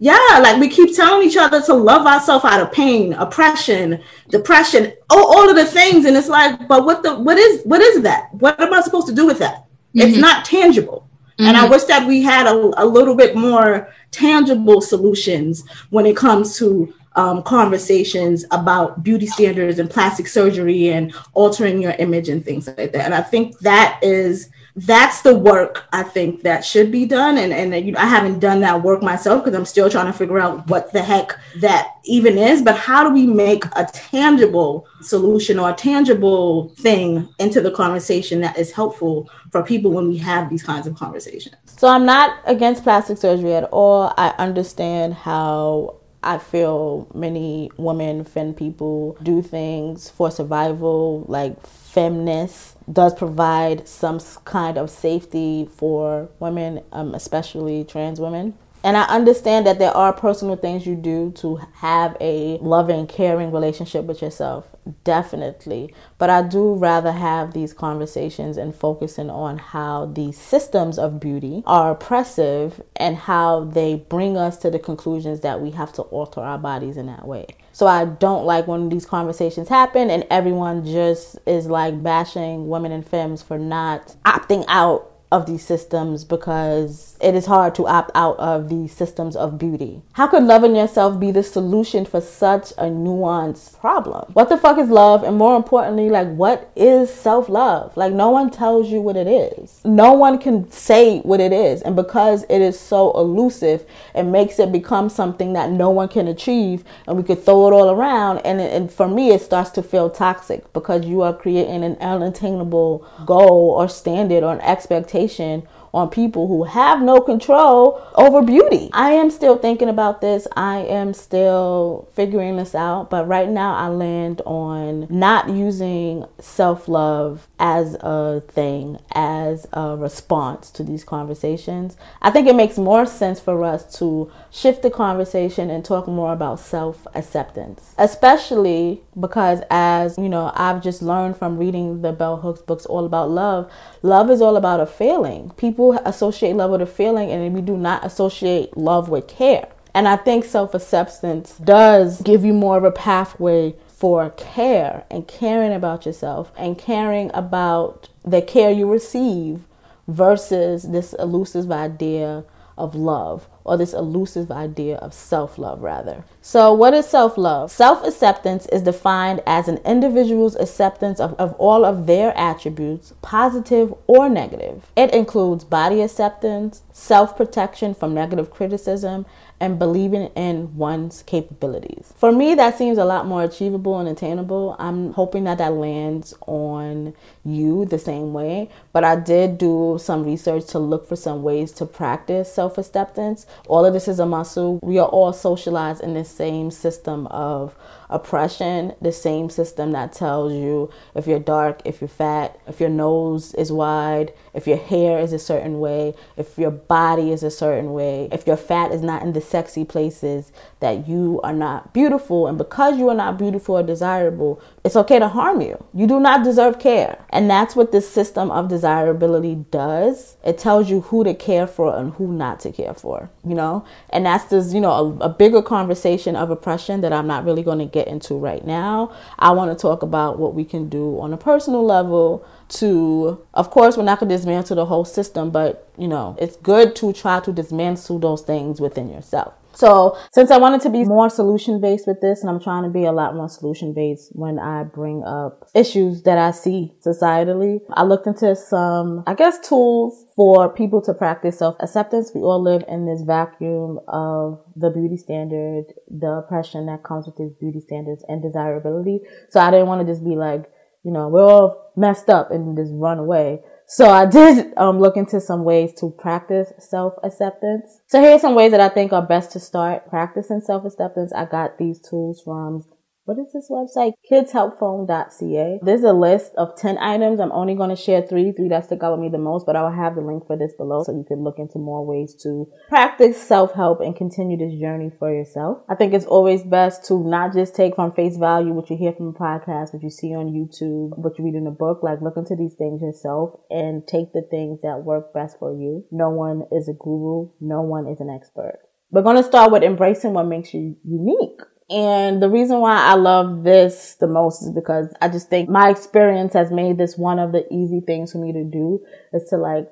Yeah 0.01 0.39
like 0.41 0.59
we 0.59 0.67
keep 0.67 0.95
telling 0.95 1.25
each 1.25 1.37
other 1.37 1.61
to 1.61 1.73
love 1.73 2.07
ourselves 2.07 2.43
out 2.43 2.59
of 2.59 2.71
pain 2.71 3.13
oppression 3.13 4.01
depression 4.29 4.91
all, 5.11 5.37
all 5.37 5.47
of 5.47 5.55
the 5.55 5.63
things 5.63 6.05
and 6.05 6.17
it's 6.17 6.27
like 6.27 6.67
but 6.67 6.85
what 6.85 7.03
the 7.03 7.15
what 7.19 7.37
is 7.37 7.61
what 7.65 7.79
is 7.81 8.01
that 8.01 8.33
what 8.33 8.59
am 8.59 8.73
i 8.73 8.81
supposed 8.81 9.07
to 9.07 9.13
do 9.13 9.27
with 9.27 9.37
that 9.37 9.57
mm-hmm. 9.57 10.01
it's 10.01 10.17
not 10.17 10.43
tangible 10.43 11.07
mm-hmm. 11.33 11.45
and 11.45 11.55
i 11.55 11.61
mm-hmm. 11.61 11.71
wish 11.71 11.83
that 11.83 12.05
we 12.07 12.19
had 12.19 12.47
a, 12.47 12.83
a 12.83 12.85
little 12.85 13.15
bit 13.15 13.35
more 13.35 13.93
tangible 14.09 14.81
solutions 14.81 15.63
when 15.91 16.05
it 16.07 16.17
comes 16.17 16.57
to 16.57 16.91
um, 17.15 17.43
conversations 17.43 18.45
about 18.51 19.03
beauty 19.03 19.27
standards 19.27 19.77
and 19.77 19.89
plastic 19.89 20.27
surgery 20.27 20.93
and 20.93 21.13
altering 21.33 21.79
your 21.79 21.91
image 21.99 22.27
and 22.27 22.43
things 22.43 22.65
like 22.65 22.91
that 22.91 23.05
and 23.05 23.13
i 23.13 23.21
think 23.21 23.59
that 23.59 23.99
is 24.01 24.49
that's 24.75 25.21
the 25.21 25.37
work 25.37 25.85
I 25.91 26.03
think 26.03 26.43
that 26.43 26.63
should 26.63 26.91
be 26.91 27.05
done. 27.05 27.37
And, 27.37 27.53
and 27.53 27.85
you 27.85 27.91
know, 27.91 27.99
I 27.99 28.05
haven't 28.05 28.39
done 28.39 28.61
that 28.61 28.83
work 28.83 29.01
myself 29.01 29.43
because 29.43 29.57
I'm 29.57 29.65
still 29.65 29.89
trying 29.89 30.05
to 30.05 30.13
figure 30.13 30.39
out 30.39 30.67
what 30.67 30.91
the 30.93 31.01
heck 31.01 31.37
that 31.59 31.95
even 32.05 32.37
is. 32.37 32.61
But 32.61 32.77
how 32.77 33.03
do 33.03 33.13
we 33.13 33.27
make 33.27 33.65
a 33.75 33.87
tangible 33.93 34.87
solution 35.01 35.59
or 35.59 35.71
a 35.71 35.73
tangible 35.73 36.69
thing 36.75 37.27
into 37.39 37.61
the 37.61 37.71
conversation 37.71 38.41
that 38.41 38.57
is 38.57 38.71
helpful 38.71 39.29
for 39.51 39.63
people 39.63 39.91
when 39.91 40.07
we 40.07 40.17
have 40.17 40.49
these 40.49 40.63
kinds 40.63 40.87
of 40.87 40.95
conversations? 40.95 41.55
So 41.65 41.87
I'm 41.87 42.05
not 42.05 42.39
against 42.45 42.83
plastic 42.83 43.17
surgery 43.17 43.53
at 43.53 43.65
all. 43.65 44.13
I 44.17 44.29
understand 44.37 45.13
how 45.13 46.00
I 46.23 46.37
feel 46.37 47.07
many 47.13 47.71
women, 47.77 48.23
femme 48.23 48.53
people 48.53 49.17
do 49.23 49.41
things 49.41 50.09
for 50.09 50.29
survival, 50.29 51.25
like 51.27 51.65
feminist 51.65 52.77
does 52.91 53.13
provide 53.13 53.87
some 53.87 54.19
kind 54.45 54.77
of 54.77 54.89
safety 54.89 55.67
for 55.75 56.29
women, 56.39 56.83
um, 56.91 57.13
especially 57.15 57.83
trans 57.83 58.19
women. 58.19 58.53
And 58.83 58.97
I 58.97 59.03
understand 59.03 59.67
that 59.67 59.77
there 59.77 59.91
are 59.91 60.11
personal 60.11 60.55
things 60.55 60.87
you 60.87 60.95
do 60.95 61.31
to 61.37 61.57
have 61.75 62.17
a 62.19 62.57
loving, 62.59 63.07
caring 63.07 63.51
relationship 63.51 64.05
with 64.05 64.21
yourself. 64.21 64.65
Definitely. 65.03 65.93
But 66.17 66.29
I 66.29 66.41
do 66.41 66.73
rather 66.73 67.11
have 67.11 67.53
these 67.53 67.73
conversations 67.73 68.57
and 68.57 68.73
focusing 68.73 69.29
on 69.29 69.57
how 69.59 70.07
these 70.07 70.37
systems 70.37 70.97
of 70.97 71.19
beauty 71.19 71.63
are 71.67 71.91
oppressive 71.91 72.81
and 72.95 73.15
how 73.15 73.65
they 73.65 73.95
bring 73.95 74.37
us 74.37 74.57
to 74.57 74.71
the 74.71 74.79
conclusions 74.79 75.41
that 75.41 75.61
we 75.61 75.71
have 75.71 75.93
to 75.93 76.01
alter 76.03 76.41
our 76.41 76.57
bodies 76.57 76.97
in 76.97 77.05
that 77.07 77.27
way. 77.27 77.45
So 77.73 77.87
I 77.87 78.05
don't 78.05 78.45
like 78.45 78.67
when 78.67 78.89
these 78.89 79.05
conversations 79.05 79.69
happen 79.69 80.09
and 80.09 80.25
everyone 80.29 80.85
just 80.85 81.37
is 81.45 81.67
like 81.67 82.01
bashing 82.01 82.67
women 82.67 82.91
and 82.91 83.07
femmes 83.07 83.41
for 83.41 83.57
not 83.57 84.15
opting 84.25 84.65
out 84.67 85.10
of 85.31 85.45
these 85.45 85.63
systems 85.63 86.25
because 86.25 87.17
it 87.21 87.35
is 87.35 87.45
hard 87.45 87.73
to 87.75 87.87
opt 87.87 88.11
out 88.15 88.37
of 88.37 88.67
these 88.67 88.91
systems 88.91 89.35
of 89.35 89.57
beauty. 89.57 90.01
How 90.13 90.27
could 90.27 90.43
loving 90.43 90.75
yourself 90.75 91.19
be 91.19 91.31
the 91.31 91.43
solution 91.43 92.05
for 92.05 92.19
such 92.19 92.71
a 92.71 92.85
nuanced 92.85 93.79
problem? 93.79 94.29
What 94.33 94.49
the 94.49 94.57
fuck 94.57 94.77
is 94.77 94.89
love? 94.89 95.23
And 95.23 95.37
more 95.37 95.55
importantly, 95.55 96.09
like, 96.09 96.27
what 96.33 96.69
is 96.75 97.13
self 97.13 97.47
love? 97.47 97.95
Like, 97.95 98.11
no 98.11 98.29
one 98.29 98.49
tells 98.49 98.89
you 98.89 98.99
what 98.99 99.15
it 99.15 99.27
is. 99.27 99.79
No 99.85 100.13
one 100.13 100.37
can 100.37 100.69
say 100.69 101.19
what 101.19 101.39
it 101.39 101.53
is. 101.53 101.81
And 101.81 101.95
because 101.95 102.43
it 102.49 102.61
is 102.61 102.77
so 102.77 103.11
elusive, 103.13 103.85
it 104.13 104.23
makes 104.23 104.59
it 104.59 104.71
become 104.71 105.07
something 105.07 105.53
that 105.53 105.71
no 105.71 105.91
one 105.91 106.09
can 106.09 106.27
achieve 106.27 106.83
and 107.07 107.15
we 107.15 107.23
could 107.23 107.43
throw 107.43 107.67
it 107.67 107.73
all 107.73 107.89
around. 107.89 108.39
And, 108.39 108.59
and 108.59 108.91
for 108.91 109.07
me, 109.07 109.31
it 109.31 109.41
starts 109.41 109.69
to 109.71 109.83
feel 109.83 110.09
toxic 110.09 110.73
because 110.73 111.05
you 111.05 111.21
are 111.21 111.33
creating 111.33 111.83
an 111.85 111.95
unattainable 112.01 113.07
goal 113.25 113.75
or 113.77 113.87
standard 113.87 114.43
or 114.43 114.53
an 114.53 114.61
expectation 114.61 115.20
medication 115.21 115.67
on 115.93 116.09
people 116.09 116.47
who 116.47 116.63
have 116.63 117.01
no 117.01 117.19
control 117.19 118.01
over 118.15 118.41
beauty. 118.41 118.89
I 118.93 119.11
am 119.11 119.29
still 119.29 119.57
thinking 119.57 119.89
about 119.89 120.21
this. 120.21 120.47
I 120.55 120.79
am 120.79 121.13
still 121.13 122.07
figuring 122.13 122.57
this 122.57 122.73
out, 122.75 123.09
but 123.09 123.27
right 123.27 123.49
now 123.49 123.75
I 123.75 123.87
land 123.87 124.41
on 124.45 125.07
not 125.09 125.49
using 125.49 126.25
self 126.39 126.87
love 126.87 127.47
as 127.59 127.95
a 128.01 128.41
thing, 128.47 128.99
as 129.13 129.67
a 129.73 129.95
response 129.97 130.71
to 130.71 130.83
these 130.83 131.03
conversations. 131.03 131.97
I 132.21 132.31
think 132.31 132.47
it 132.47 132.55
makes 132.55 132.77
more 132.77 133.05
sense 133.05 133.39
for 133.39 133.63
us 133.63 133.97
to 133.99 134.31
shift 134.49 134.81
the 134.81 134.91
conversation 134.91 135.69
and 135.69 135.83
talk 135.83 136.07
more 136.07 136.33
about 136.33 136.59
self 136.59 137.05
acceptance, 137.13 137.95
especially 137.97 139.01
because, 139.19 139.61
as 139.69 140.17
you 140.17 140.29
know, 140.29 140.51
I've 140.55 140.81
just 140.81 141.01
learned 141.01 141.37
from 141.37 141.57
reading 141.57 142.01
the 142.01 142.11
Bell 142.11 142.37
Hooks 142.37 142.61
books 142.61 142.85
all 142.85 143.05
about 143.05 143.29
love. 143.29 143.71
Love 144.01 144.29
is 144.29 144.41
all 144.41 144.55
about 144.55 144.79
a 144.79 144.85
feeling. 144.85 145.51
People 145.57 145.80
associate 146.05 146.55
love 146.55 146.71
with 146.71 146.81
a 146.81 146.85
feeling, 146.85 147.31
and 147.31 147.53
we 147.53 147.61
do 147.61 147.77
not 147.77 148.05
associate 148.05 148.77
love 148.77 149.09
with 149.09 149.27
care. 149.27 149.67
And 149.93 150.07
I 150.07 150.15
think 150.15 150.45
self 150.45 150.73
acceptance 150.73 151.57
does 151.57 152.21
give 152.21 152.45
you 152.45 152.53
more 152.53 152.77
of 152.77 152.83
a 152.83 152.91
pathway 152.91 153.75
for 153.87 154.29
care 154.31 155.03
and 155.11 155.27
caring 155.27 155.73
about 155.73 156.05
yourself 156.05 156.51
and 156.57 156.77
caring 156.77 157.29
about 157.33 158.09
the 158.23 158.41
care 158.41 158.71
you 158.71 158.91
receive 158.91 159.61
versus 160.07 160.83
this 160.83 161.13
elusive 161.19 161.71
idea 161.71 162.43
of 162.81 162.95
love 162.95 163.47
or 163.63 163.77
this 163.77 163.93
elusive 163.93 164.51
idea 164.51 164.97
of 164.97 165.13
self 165.13 165.57
love, 165.59 165.81
rather. 165.81 166.23
So, 166.41 166.73
what 166.73 166.93
is 166.93 167.07
self 167.07 167.37
love? 167.37 167.71
Self 167.71 168.03
acceptance 168.03 168.65
is 168.67 168.81
defined 168.81 169.41
as 169.45 169.67
an 169.67 169.77
individual's 169.85 170.55
acceptance 170.55 171.19
of, 171.19 171.33
of 171.35 171.53
all 171.53 171.85
of 171.85 172.07
their 172.07 172.35
attributes, 172.35 173.13
positive 173.21 173.93
or 174.07 174.27
negative. 174.29 174.91
It 174.95 175.13
includes 175.13 175.63
body 175.63 176.01
acceptance, 176.01 176.81
self 176.91 177.37
protection 177.37 177.93
from 177.93 178.15
negative 178.15 178.49
criticism, 178.49 179.25
and 179.61 179.77
believing 179.77 180.25
in 180.35 180.75
one's 180.75 181.21
capabilities. 181.21 182.11
For 182.17 182.31
me, 182.31 182.55
that 182.55 182.79
seems 182.79 182.97
a 182.97 183.05
lot 183.05 183.27
more 183.27 183.43
achievable 183.43 183.99
and 183.99 184.09
attainable. 184.09 184.75
I'm 184.79 185.13
hoping 185.13 185.43
that 185.43 185.59
that 185.59 185.73
lands 185.73 186.33
on 186.47 187.13
you 187.45 187.85
the 187.85 187.99
same 187.99 188.33
way. 188.33 188.69
But 188.91 189.03
I 189.03 189.15
did 189.15 189.59
do 189.59 189.99
some 190.01 190.23
research 190.23 190.65
to 190.69 190.79
look 190.79 191.07
for 191.07 191.15
some 191.15 191.43
ways 191.43 191.71
to 191.73 191.85
practice 191.85 192.51
self 192.51 192.79
acceptance. 192.79 193.45
All 193.67 193.85
of 193.85 193.93
this 193.93 194.07
is 194.07 194.19
a 194.19 194.25
muscle. 194.25 194.79
We 194.81 194.97
are 194.97 195.07
all 195.07 195.31
socialized 195.31 196.01
in 196.01 196.15
the 196.15 196.25
same 196.25 196.71
system 196.71 197.27
of 197.27 197.75
oppression, 198.11 198.93
the 199.01 199.11
same 199.11 199.49
system 199.49 199.91
that 199.93 200.13
tells 200.13 200.53
you 200.53 200.91
if 201.15 201.25
you're 201.25 201.39
dark, 201.39 201.81
if 201.85 202.01
you're 202.01 202.07
fat, 202.07 202.59
if 202.67 202.79
your 202.79 202.89
nose 202.89 203.53
is 203.55 203.71
wide, 203.71 204.33
if 204.53 204.67
your 204.67 204.77
hair 204.77 205.19
is 205.19 205.33
a 205.33 205.39
certain 205.39 205.79
way, 205.79 206.13
if 206.37 206.57
your 206.57 206.71
body 206.71 207.31
is 207.31 207.41
a 207.41 207.49
certain 207.49 207.93
way, 207.93 208.29
if 208.31 208.45
your 208.45 208.57
fat 208.57 208.91
is 208.91 209.01
not 209.01 209.23
in 209.23 209.33
the 209.33 209.41
sexy 209.41 209.85
places, 209.85 210.51
that 210.81 211.07
you 211.07 211.39
are 211.43 211.53
not 211.53 211.93
beautiful. 211.93 212.47
And 212.47 212.57
because 212.57 212.97
you 212.97 213.07
are 213.09 213.15
not 213.15 213.37
beautiful 213.37 213.77
or 213.77 213.83
desirable, 213.83 214.61
it's 214.83 214.95
okay 214.95 215.19
to 215.19 215.27
harm 215.27 215.61
you. 215.61 215.81
You 215.93 216.07
do 216.07 216.19
not 216.19 216.43
deserve 216.43 216.79
care. 216.79 217.23
And 217.29 217.49
that's 217.49 217.75
what 217.75 217.91
this 217.91 218.09
system 218.09 218.51
of 218.51 218.67
desirability 218.67 219.55
does. 219.69 220.37
It 220.43 220.57
tells 220.57 220.89
you 220.89 221.01
who 221.01 221.23
to 221.23 221.33
care 221.35 221.67
for 221.67 221.95
and 221.95 222.13
who 222.13 222.33
not 222.33 222.59
to 222.61 222.71
care 222.71 222.95
for, 222.95 223.29
you 223.47 223.53
know? 223.53 223.85
And 224.09 224.25
that's 224.25 224.45
this, 224.45 224.73
you 224.73 224.81
know, 224.81 224.91
a, 224.91 225.25
a 225.25 225.29
bigger 225.29 225.61
conversation 225.61 226.35
of 226.35 226.49
oppression 226.49 227.01
that 227.01 227.13
I'm 227.13 227.27
not 227.27 227.45
really 227.45 227.63
going 227.63 227.79
to 227.79 227.85
get 227.85 228.07
into 228.07 228.33
right 228.33 228.65
now. 228.65 229.15
I 229.37 229.51
want 229.51 229.71
to 229.71 229.79
talk 229.79 230.01
about 230.01 230.39
what 230.39 230.55
we 230.55 230.65
can 230.65 230.89
do 230.89 231.19
on 231.19 231.31
a 231.31 231.37
personal 231.37 231.85
level 231.85 232.43
to 232.69 233.45
of 233.53 233.69
course 233.69 233.97
we're 233.97 234.03
not 234.03 234.19
going 234.19 234.29
to 234.29 234.35
dismantle 234.35 234.77
the 234.77 234.85
whole 234.85 235.03
system 235.03 235.51
but 235.51 235.89
you 235.97 236.07
know 236.07 236.37
it's 236.39 236.55
good 236.57 236.95
to 236.95 237.11
try 237.11 237.39
to 237.41 237.51
dismantle 237.51 238.17
those 238.19 238.41
things 238.41 238.79
within 238.79 239.09
yourself 239.09 239.53
so 239.73 240.17
since 240.31 240.51
i 240.51 240.57
wanted 240.57 240.81
to 240.81 240.89
be 240.89 241.03
more 241.03 241.29
solution 241.29 241.79
based 241.79 242.07
with 242.07 242.19
this 242.21 242.41
and 242.41 242.49
i'm 242.49 242.59
trying 242.59 242.83
to 242.83 242.89
be 242.89 243.05
a 243.05 243.11
lot 243.11 243.35
more 243.35 243.49
solution 243.49 243.93
based 243.93 244.29
when 244.33 244.59
i 244.59 244.83
bring 244.83 245.23
up 245.23 245.69
issues 245.73 246.23
that 246.23 246.37
i 246.37 246.51
see 246.51 246.91
societally 247.05 247.79
i 247.93 248.03
looked 248.03 248.27
into 248.27 248.55
some 248.55 249.23
i 249.27 249.33
guess 249.33 249.59
tools 249.67 250.25
for 250.35 250.73
people 250.73 251.01
to 251.01 251.13
practice 251.13 251.59
self-acceptance 251.59 252.31
we 252.33 252.41
all 252.41 252.61
live 252.61 252.83
in 252.87 253.05
this 253.05 253.21
vacuum 253.21 253.99
of 254.07 254.63
the 254.75 254.89
beauty 254.89 255.17
standard 255.17 255.85
the 256.09 256.43
oppression 256.43 256.85
that 256.85 257.03
comes 257.03 257.25
with 257.25 257.37
these 257.37 257.53
beauty 257.59 257.79
standards 257.79 258.23
and 258.27 258.41
desirability 258.41 259.19
so 259.49 259.59
i 259.59 259.71
didn't 259.71 259.87
want 259.87 260.05
to 260.05 260.11
just 260.11 260.23
be 260.23 260.35
like 260.35 260.65
you 261.03 261.11
know, 261.11 261.29
we're 261.29 261.43
all 261.43 261.91
messed 261.95 262.29
up 262.29 262.51
and 262.51 262.77
just 262.77 262.91
run 262.93 263.17
away. 263.17 263.61
So 263.93 264.09
I 264.09 264.25
did 264.25 264.71
um, 264.77 265.01
look 265.01 265.17
into 265.17 265.41
some 265.41 265.65
ways 265.65 265.93
to 265.95 266.11
practice 266.11 266.71
self-acceptance. 266.79 267.99
So 268.07 268.21
here's 268.21 268.39
some 268.39 268.55
ways 268.55 268.71
that 268.71 268.79
I 268.79 268.87
think 268.87 269.11
are 269.11 269.21
best 269.21 269.51
to 269.51 269.59
start 269.59 270.07
practicing 270.07 270.61
self-acceptance. 270.61 271.33
I 271.33 271.43
got 271.43 271.77
these 271.77 271.99
tools 271.99 272.41
from 272.41 272.85
what 273.31 273.47
is 273.47 273.53
this 273.53 273.69
website? 273.69 274.13
kidshelpphone.ca. 274.29 275.79
There's 275.81 276.03
a 276.03 276.11
list 276.11 276.51
of 276.57 276.75
10 276.75 276.97
items. 276.97 277.39
I'm 277.39 277.51
only 277.53 277.75
going 277.75 277.89
to 277.89 277.95
share 277.95 278.21
three, 278.21 278.51
three 278.51 278.67
that 278.69 278.85
stick 278.85 279.01
out 279.03 279.13
with 279.13 279.21
me 279.21 279.29
the 279.29 279.37
most, 279.37 279.65
but 279.65 279.77
I 279.77 279.83
will 279.83 279.91
have 279.91 280.15
the 280.15 280.21
link 280.21 280.47
for 280.47 280.57
this 280.57 280.73
below 280.73 281.03
so 281.03 281.13
you 281.13 281.23
can 281.25 281.43
look 281.43 281.57
into 281.57 281.79
more 281.79 282.05
ways 282.05 282.35
to 282.43 282.67
practice 282.89 283.41
self-help 283.41 284.01
and 284.01 284.15
continue 284.15 284.57
this 284.57 284.77
journey 284.79 285.11
for 285.17 285.33
yourself. 285.33 285.79
I 285.87 285.95
think 285.95 286.13
it's 286.13 286.25
always 286.25 286.63
best 286.63 287.05
to 287.05 287.23
not 287.23 287.53
just 287.53 287.73
take 287.73 287.95
from 287.95 288.11
face 288.11 288.35
value 288.35 288.73
what 288.73 288.89
you 288.89 288.97
hear 288.97 289.13
from 289.13 289.29
a 289.29 289.33
podcast, 289.33 289.93
what 289.93 290.03
you 290.03 290.09
see 290.09 290.35
on 290.35 290.47
YouTube, 290.47 291.17
what 291.17 291.39
you 291.39 291.45
read 291.45 291.55
in 291.55 291.67
a 291.67 291.71
book, 291.71 292.03
like 292.03 292.21
look 292.21 292.35
into 292.35 292.57
these 292.57 292.73
things 292.73 293.01
yourself 293.01 293.53
and 293.69 294.05
take 294.07 294.33
the 294.33 294.45
things 294.51 294.79
that 294.83 295.05
work 295.05 295.33
best 295.33 295.57
for 295.57 295.71
you. 295.71 296.03
No 296.11 296.29
one 296.29 296.63
is 296.71 296.89
a 296.89 296.93
guru. 296.93 297.49
No 297.61 297.81
one 297.81 298.07
is 298.07 298.19
an 298.19 298.29
expert. 298.29 298.79
We're 299.09 299.23
going 299.23 299.37
to 299.37 299.43
start 299.43 299.71
with 299.71 299.83
embracing 299.83 300.33
what 300.33 300.47
makes 300.47 300.73
you 300.73 300.95
unique. 301.03 301.61
And 301.91 302.41
the 302.41 302.49
reason 302.49 302.79
why 302.79 302.97
I 302.97 303.15
love 303.15 303.63
this 303.63 304.15
the 304.19 304.27
most 304.27 304.63
is 304.63 304.71
because 304.71 305.13
I 305.21 305.27
just 305.27 305.49
think 305.49 305.69
my 305.69 305.89
experience 305.89 306.53
has 306.53 306.71
made 306.71 306.97
this 306.97 307.17
one 307.17 307.37
of 307.37 307.51
the 307.51 307.65
easy 307.71 307.99
things 307.99 308.31
for 308.31 308.37
me 308.37 308.53
to 308.53 308.63
do 308.63 309.01
is 309.33 309.43
to 309.49 309.57
like 309.57 309.91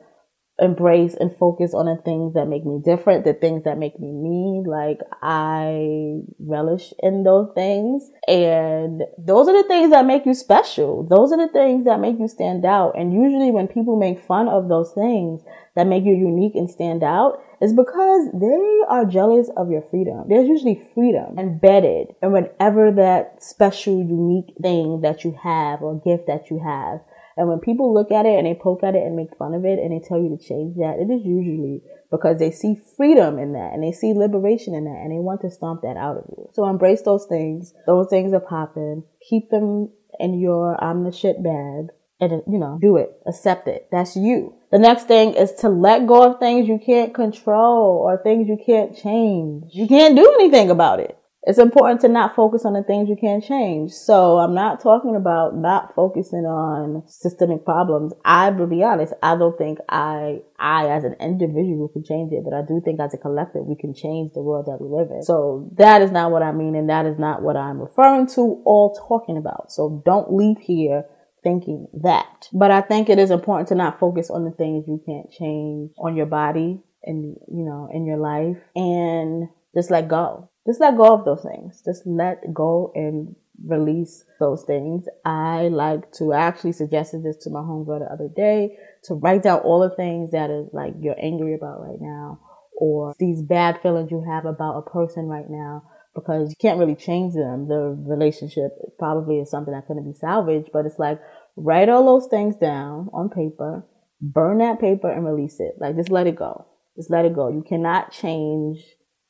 embrace 0.62 1.14
and 1.14 1.36
focus 1.36 1.74
on 1.74 1.86
the 1.86 2.02
things 2.02 2.34
that 2.36 2.48
make 2.48 2.66
me 2.66 2.80
different, 2.84 3.26
the 3.26 3.34
things 3.34 3.66
that 3.66 3.78
make 3.78 4.00
me 4.00 4.14
me. 4.14 4.64
Like 4.66 5.00
I 5.22 6.22
relish 6.40 6.94
in 7.00 7.24
those 7.24 7.50
things. 7.54 8.10
And 8.30 9.04
those 9.18 9.50
are 9.50 9.62
the 9.62 9.68
things 9.68 9.92
that 9.92 10.06
make 10.06 10.26
you 10.26 10.34
special. 10.34 11.04
Those 11.04 11.34
are 11.34 11.38
the 11.38 11.52
things 11.52 11.84
that 11.84 12.00
make 12.00 12.18
you 12.18 12.30
stand 12.30 12.66
out. 12.66 12.98
And 12.98 13.14
usually 13.14 13.52
when 13.52 13.68
people 13.68 13.98
make 13.98 14.24
fun 14.24 14.48
of 14.48 14.70
those 14.70 14.94
things 14.94 15.42
that 15.76 15.88
make 15.88 16.06
you 16.06 16.14
unique 16.14 16.56
and 16.56 16.70
stand 16.70 17.04
out, 17.04 17.42
is 17.62 17.74
because 17.74 18.30
they 18.34 18.80
are 18.88 19.06
jealous 19.06 19.50
of 19.58 19.70
your 19.70 19.82
freedom. 19.82 20.26
There's 20.28 20.48
usually 20.48 20.82
freedom 20.94 21.38
embedded 21.38 22.16
in 22.22 22.32
whatever 22.32 22.92
that 22.92 23.44
special, 23.44 23.98
unique 23.98 24.56
thing 24.62 25.02
that 25.02 25.24
you 25.24 25.38
have 25.44 25.82
or 25.82 26.00
gift 26.00 26.28
that 26.28 26.50
you 26.50 26.60
have. 26.64 27.02
And 27.38 27.48
when 27.48 27.60
people 27.60 27.94
look 27.94 28.12
at 28.12 28.26
it 28.26 28.38
and 28.38 28.46
they 28.46 28.54
poke 28.54 28.84
at 28.84 28.96
it 28.96 29.04
and 29.04 29.16
make 29.16 29.38
fun 29.38 29.54
of 29.54 29.64
it 29.64 29.80
and 29.80 29.92
they 29.92 30.06
tell 30.06 30.20
you 30.20 30.36
to 30.36 30.44
change 30.44 30.76
that, 30.76 31.00
it 31.00 31.12
is 31.12 31.26
usually 31.26 31.82
because 32.12 32.40
they 32.40 32.52
see 32.52 32.76
freedom 32.98 33.38
in 33.40 33.54
that 33.54 33.72
and 33.74 33.84
they 33.84 33.92
see 33.92 34.14
liberation 34.14 34.74
in 34.74 34.86
that 34.86 35.00
and 35.04 35.12
they 35.12 35.20
want 35.20 35.42
to 35.42 35.52
stomp 35.52 35.82
that 35.84 35.96
out 35.96 36.18
of 36.18 36.26
you. 36.30 36.50
So 36.54 36.68
embrace 36.68 37.02
those 37.04 37.26
things. 37.28 37.74
Those 37.86 38.08
things 38.10 38.34
are 38.34 38.40
popping. 38.40 39.04
Keep 39.30 39.52
them 39.52 39.90
in 40.20 40.40
your 40.40 40.78
shit 41.14 41.42
bag 41.42 41.88
and 42.20 42.44
you 42.48 42.60
know, 42.60 42.78
do 42.82 42.98
it. 42.98 43.12
Accept 43.28 43.68
it. 43.68 43.88
That's 43.92 44.16
you. 44.16 44.54
The 44.72 44.80
next 44.80 45.08
thing 45.08 45.34
is 45.34 45.54
to 45.62 45.70
let 45.70 46.08
go 46.08 46.32
of 46.32 46.40
things 46.40 46.68
you 46.68 46.80
can't 46.84 47.14
control 47.14 48.04
or 48.04 48.22
things 48.22 48.48
you 48.48 48.58
can't 48.64 48.96
change. 48.96 49.72
You 49.74 49.88
can't 49.88 50.16
do 50.16 50.32
anything 50.40 50.70
about 50.70 51.00
it. 51.00 51.16
It's 51.44 51.58
important 51.58 52.02
to 52.02 52.10
not 52.10 52.36
focus 52.36 52.66
on 52.66 52.74
the 52.74 52.84
things 52.84 53.08
you 53.08 53.16
can't 53.16 53.44
change. 53.44 53.92
So 53.92 54.38
I'm 54.40 54.54
not 54.54 54.82
talking 54.84 55.16
about 55.16 55.56
not 55.56 55.96
focusing 55.96 56.46
on 56.46 57.04
systemic 57.08 57.64
problems. 57.64 58.12
I 58.26 58.50
will 58.50 58.68
be 58.68 58.84
honest, 58.84 59.14
I 59.24 59.38
don't 59.38 59.58
think 59.58 59.80
I, 59.88 60.42
I 60.60 60.90
as 60.90 61.06
an 61.06 61.16
individual 61.22 61.88
can 61.88 62.04
change 62.04 62.34
it, 62.34 62.44
but 62.44 62.54
I 62.54 62.62
do 62.62 62.82
think 62.84 63.00
as 63.00 63.14
a 63.14 63.18
collective 63.18 63.66
we 63.66 63.78
can 63.78 63.94
change 63.94 64.34
the 64.34 64.42
world 64.42 64.66
that 64.66 64.82
we 64.82 64.90
live 64.90 65.12
in. 65.12 65.24
So 65.24 65.72
that 65.78 66.02
is 66.02 66.12
not 66.12 66.32
what 66.32 66.44
I 66.44 66.52
mean 66.52 66.76
and 66.76 66.90
that 66.90 67.06
is 67.06 67.18
not 67.18 67.42
what 67.42 67.56
I'm 67.56 67.80
referring 67.80 68.28
to 68.36 68.62
or 68.66 68.94
talking 69.08 69.38
about. 69.38 69.72
So 69.72 70.04
don't 70.06 70.34
leave 70.34 70.58
here 70.60 71.06
thinking 71.50 71.88
that. 72.02 72.48
But 72.54 72.72
I 72.72 72.82
think 72.82 73.10
it 73.10 73.20
is 73.20 73.32
important 73.32 73.70
to 73.70 73.76
not 73.76 74.00
focus 74.00 74.30
on 74.30 74.46
the 74.46 74.52
things 74.52 74.86
you 74.88 75.02
can't 75.06 75.32
change 75.32 75.92
on 75.98 76.16
your 76.16 76.26
body 76.26 76.82
and, 77.04 77.36
you 77.48 77.66
know, 77.66 77.90
in 77.92 78.06
your 78.06 78.18
life 78.18 78.58
and 78.76 79.50
just 79.76 79.90
let 79.90 80.08
go. 80.08 80.50
Just 80.68 80.80
let 80.80 80.98
go 80.98 81.14
of 81.14 81.26
those 81.26 81.42
things. 81.42 81.82
Just 81.84 82.06
let 82.06 82.54
go 82.54 82.92
and 82.94 83.36
release 83.66 84.24
those 84.40 84.64
things. 84.64 85.06
I 85.26 85.70
like 85.70 86.12
to 86.14 86.34
I 86.34 86.42
actually 86.42 86.74
suggested 86.74 87.24
this 87.24 87.38
to 87.44 87.50
my 87.50 87.60
homegirl 87.60 88.00
the 88.00 88.14
other 88.14 88.30
day 88.34 88.78
to 89.06 89.16
write 89.16 89.44
down 89.44 89.60
all 89.60 89.80
the 89.82 89.96
things 89.96 90.32
that 90.32 90.50
is 90.50 90.68
like 90.72 90.94
you're 91.00 91.20
angry 91.20 91.56
about 91.56 91.82
right 91.82 92.00
now 92.00 92.40
or 92.78 93.14
these 93.20 93.42
bad 93.42 93.82
feelings 93.82 94.12
you 94.12 94.24
have 94.26 94.46
about 94.46 94.78
a 94.78 94.90
person 94.90 95.26
right 95.26 95.50
now 95.50 95.84
because 96.16 96.50
you 96.50 96.56
can't 96.60 96.80
really 96.80 96.96
change 96.96 97.34
them. 97.34 97.68
The 97.68 97.96
relationship 98.08 98.72
probably 98.98 99.40
is 99.40 99.50
something 99.50 99.74
that 99.74 99.88
couldn't 99.88 100.10
be 100.12 100.18
salvaged, 100.18 100.70
but 100.74 100.86
it's 100.86 101.00
like 101.00 101.20
write 101.60 101.90
all 101.90 102.06
those 102.06 102.28
things 102.30 102.56
down 102.56 103.10
on 103.14 103.30
paper 103.30 103.86
burn 104.22 104.58
that 104.60 104.80
paper 104.80 105.10
and 105.10 105.26
release 105.26 105.60
it. 105.60 105.76
Like 105.80 105.96
just 105.96 106.10
let 106.10 106.28
it 106.28 106.36
go. 106.36 106.66
Just 106.96 107.10
let 107.10 107.26
it 107.26 107.36
go. 107.36 107.50
You 107.50 107.64
cannot 107.68 108.12
change 108.12 108.84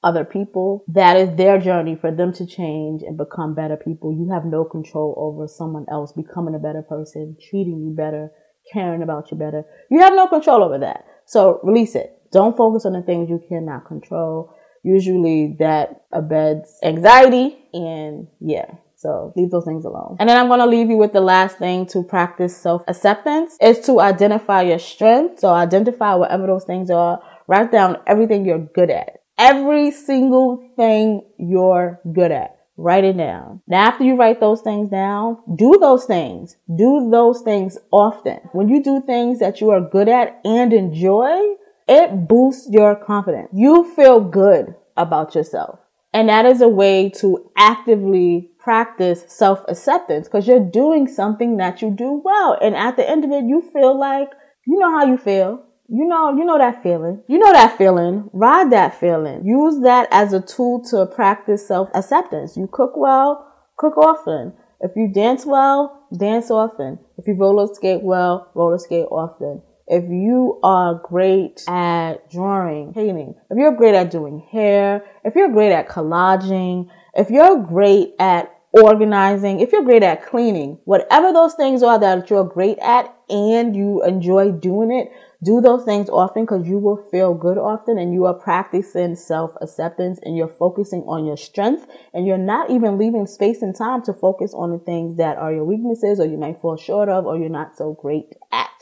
other 0.04 0.24
people. 0.24 0.84
That 0.88 1.18
is 1.18 1.36
their 1.36 1.60
journey 1.60 1.96
for 1.96 2.12
them 2.12 2.34
to 2.34 2.46
change 2.46 3.02
and 3.04 3.18
become 3.18 3.54
better 3.54 3.78
people. 3.78 4.12
You 4.14 4.32
have 4.34 4.46
no 4.46 4.64
control 4.64 5.14
over 5.18 5.48
someone 5.48 5.86
else 5.92 6.14
becoming 6.14 6.56
a 6.56 6.60
better 6.60 6.82
person, 6.82 7.36
treating 7.50 7.80
you 7.82 7.94
better, 7.96 8.32
caring 8.74 9.04
about 9.04 9.30
you 9.32 9.38
better. 9.38 9.64
You 9.92 10.00
have 10.00 10.14
no 10.14 10.28
control 10.28 10.64
over 10.64 10.80
that. 10.80 11.06
So 11.26 11.60
release 11.64 11.96
it. 11.96 12.16
Don't 12.32 12.58
focus 12.58 12.86
on 12.86 12.94
the 12.94 13.02
things 13.02 13.30
you 13.30 13.42
cannot 13.48 13.86
control. 13.86 14.56
Usually 14.84 15.58
that 15.60 16.06
abets 16.14 16.80
anxiety 16.84 17.58
and 17.74 18.28
yeah. 18.40 18.72
So 19.00 19.32
leave 19.38 19.50
those 19.50 19.64
things 19.64 19.86
alone. 19.86 20.18
And 20.20 20.28
then 20.28 20.38
I'm 20.38 20.50
going 20.50 20.60
to 20.60 20.66
leave 20.66 20.90
you 20.90 20.98
with 20.98 21.14
the 21.14 21.22
last 21.22 21.58
thing 21.58 21.86
to 21.88 22.04
practice 22.04 22.56
self 22.56 22.84
acceptance 22.86 23.56
is 23.62 23.80
to 23.86 24.02
identify 24.02 24.64
your 24.64 24.80
strengths. 24.80 25.40
So 25.42 25.50
identify 25.50 26.16
whatever 26.16 26.48
those 26.48 26.66
things 26.66 26.92
are. 26.92 27.22
Write 27.48 27.72
down 27.72 27.98
everything 28.06 28.46
you're 28.46 28.60
good 28.60 28.90
at. 28.90 29.22
Every 29.38 29.92
single 29.92 30.58
thing 30.76 31.22
you're 31.38 32.02
good 32.12 32.34
at. 32.34 32.58
Write 32.76 33.06
it 33.06 33.16
down. 33.16 33.62
Now, 33.68 33.88
after 33.88 34.04
you 34.04 34.18
write 34.18 34.42
those 34.42 34.62
things 34.62 34.90
down, 34.90 35.38
do 35.56 35.78
those 35.80 36.04
things. 36.04 36.58
Do 36.74 37.10
those 37.10 37.42
things 37.42 37.78
often. 37.92 38.40
When 38.52 38.68
you 38.68 38.84
do 38.84 39.02
things 39.06 39.40
that 39.40 39.62
you 39.62 39.70
are 39.70 39.80
good 39.80 40.10
at 40.10 40.42
and 40.44 40.74
enjoy, 40.74 41.56
it 41.88 42.28
boosts 42.28 42.68
your 42.70 42.98
confidence. 42.98 43.48
You 43.54 43.94
feel 43.96 44.20
good 44.20 44.76
about 44.98 45.36
yourself. 45.36 45.80
And 46.14 46.28
that 46.28 46.46
is 46.46 46.60
a 46.62 46.68
way 46.68 47.10
to 47.22 47.50
actively 47.58 48.49
practice 48.60 49.24
self 49.28 49.64
acceptance 49.68 50.28
because 50.28 50.48
you're 50.48 50.60
doing 50.60 51.08
something 51.08 51.58
that 51.58 51.82
you 51.82 51.90
do 51.90 52.22
well. 52.24 52.58
And 52.62 52.76
at 52.76 52.98
the 52.98 53.10
end 53.10 53.24
of 53.24 53.32
it, 53.32 53.46
you 53.46 53.62
feel 53.74 53.98
like 53.98 54.30
you 54.68 54.78
know 54.78 54.92
how 54.92 55.06
you 55.06 55.18
feel. 55.18 55.66
You 55.92 56.06
know, 56.06 56.38
you 56.38 56.46
know 56.46 56.60
that 56.60 56.84
feeling. 56.84 57.24
You 57.28 57.40
know 57.40 57.52
that 57.52 57.78
feeling. 57.78 58.30
Ride 58.32 58.72
that 58.72 59.00
feeling. 59.00 59.44
Use 59.44 59.82
that 59.82 60.08
as 60.12 60.34
a 60.34 60.42
tool 60.42 60.84
to 60.92 61.08
practice 61.08 61.68
self 61.68 61.90
acceptance. 61.96 62.56
You 62.56 62.70
cook 62.72 62.92
well, 62.96 63.52
cook 63.78 63.98
often. 63.98 64.54
If 64.82 64.92
you 64.96 65.12
dance 65.12 65.46
well, 65.46 66.08
dance 66.16 66.52
often. 66.52 67.00
If 67.18 67.28
you 67.28 67.34
roller 67.34 67.74
skate 67.74 68.04
well, 68.04 68.52
roller 68.54 68.78
skate 68.78 69.08
often. 69.10 69.64
If 69.88 70.04
you 70.08 70.60
are 70.62 71.02
great 71.04 71.64
at 71.68 72.30
drawing, 72.30 72.94
painting, 72.94 73.34
if 73.50 73.58
you're 73.58 73.76
great 73.76 73.96
at 73.96 74.12
doing 74.12 74.46
hair, 74.52 75.04
if 75.26 75.36
you're 75.36 75.52
great 75.52 75.72
at 75.72 75.90
collaging, 75.90 76.90
if 77.20 77.30
you're 77.30 77.62
great 77.62 78.14
at 78.18 78.56
organizing, 78.72 79.60
if 79.60 79.74
you're 79.74 79.84
great 79.84 80.04
at 80.04 80.26
cleaning, 80.26 80.80
whatever 80.86 81.34
those 81.34 81.54
things 81.54 81.84
are 81.84 82.00
that 82.00 82.30
you're 82.30 82.46
great 82.46 82.78
at 82.80 83.14
and 83.30 83.76
you 83.76 84.02
enjoy 84.06 84.52
doing 84.52 84.92
it, 84.92 85.12
do 85.44 85.60
those 85.60 85.84
things 85.84 86.10
often 86.10 86.44
because 86.44 86.66
you 86.66 86.78
will 86.78 86.98
feel 87.12 87.34
good 87.34 87.58
often 87.58 87.98
and 87.98 88.14
you 88.14 88.26
are 88.26 88.34
practicing 88.34 89.16
self 89.16 89.52
acceptance 89.60 90.20
and 90.24 90.38
you're 90.38 90.48
focusing 90.48 91.02
on 91.04 91.26
your 91.26 91.38
strength 91.38 91.88
and 92.14 92.26
you're 92.26 92.38
not 92.38 92.70
even 92.70 92.98
leaving 92.98 93.28
space 93.28 93.62
and 93.62 93.76
time 93.76 94.02
to 94.04 94.14
focus 94.14 94.54
on 94.54 94.72
the 94.72 94.80
things 94.80 95.18
that 95.18 95.38
are 95.38 95.52
your 95.52 95.66
weaknesses 95.66 96.20
or 96.20 96.26
you 96.26 96.38
might 96.38 96.62
fall 96.62 96.78
short 96.78 97.10
of 97.10 97.26
or 97.26 97.38
you're 97.38 97.50
not 97.50 97.76
so 97.76 97.98
great 98.02 98.34
at. 98.52 98.79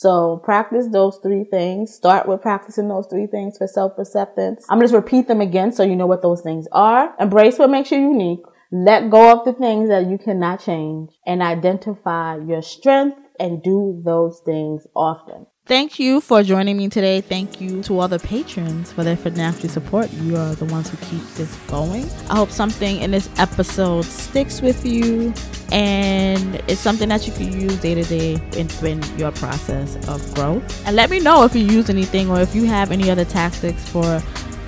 So 0.00 0.38
practice 0.38 0.88
those 0.90 1.18
three 1.22 1.44
things. 1.44 1.92
Start 1.92 2.26
with 2.26 2.40
practicing 2.40 2.88
those 2.88 3.06
three 3.06 3.26
things 3.26 3.58
for 3.58 3.66
self 3.66 3.98
acceptance. 3.98 4.64
I'm 4.70 4.78
going 4.78 4.88
to 4.88 4.96
repeat 4.96 5.28
them 5.28 5.42
again 5.42 5.72
so 5.72 5.82
you 5.82 5.94
know 5.94 6.06
what 6.06 6.22
those 6.22 6.40
things 6.40 6.66
are. 6.72 7.14
Embrace 7.20 7.58
what 7.58 7.68
makes 7.68 7.90
you 7.90 7.98
unique. 7.98 8.40
Let 8.72 9.10
go 9.10 9.30
of 9.30 9.44
the 9.44 9.52
things 9.52 9.90
that 9.90 10.06
you 10.06 10.16
cannot 10.16 10.64
change 10.64 11.10
and 11.26 11.42
identify 11.42 12.38
your 12.38 12.62
strength 12.62 13.18
and 13.38 13.62
do 13.62 14.00
those 14.02 14.40
things 14.46 14.86
often. 14.96 15.44
Thank 15.66 16.00
you 16.00 16.20
for 16.20 16.42
joining 16.42 16.76
me 16.76 16.88
today. 16.88 17.20
Thank 17.20 17.60
you 17.60 17.82
to 17.84 18.00
all 18.00 18.08
the 18.08 18.18
patrons 18.18 18.90
for 18.90 19.04
their 19.04 19.16
financial 19.16 19.68
support. 19.68 20.12
You 20.14 20.36
are 20.36 20.54
the 20.56 20.64
ones 20.64 20.90
who 20.90 20.96
keep 21.06 21.22
this 21.34 21.54
going. 21.68 22.10
I 22.28 22.36
hope 22.36 22.50
something 22.50 23.00
in 23.00 23.12
this 23.12 23.28
episode 23.38 24.04
sticks 24.04 24.60
with 24.62 24.84
you 24.84 25.32
and 25.70 26.56
it's 26.66 26.80
something 26.80 27.08
that 27.10 27.26
you 27.26 27.32
can 27.32 27.52
use 27.52 27.80
day 27.80 27.94
to 27.94 28.02
day 28.02 28.32
in, 28.56 28.68
in 28.84 29.18
your 29.18 29.30
process 29.32 29.94
of 30.08 30.34
growth. 30.34 30.86
And 30.86 30.96
let 30.96 31.08
me 31.08 31.20
know 31.20 31.44
if 31.44 31.54
you 31.54 31.64
use 31.64 31.88
anything 31.88 32.30
or 32.30 32.40
if 32.40 32.52
you 32.54 32.64
have 32.66 32.90
any 32.90 33.08
other 33.08 33.24
tactics 33.24 33.88
for 33.88 34.20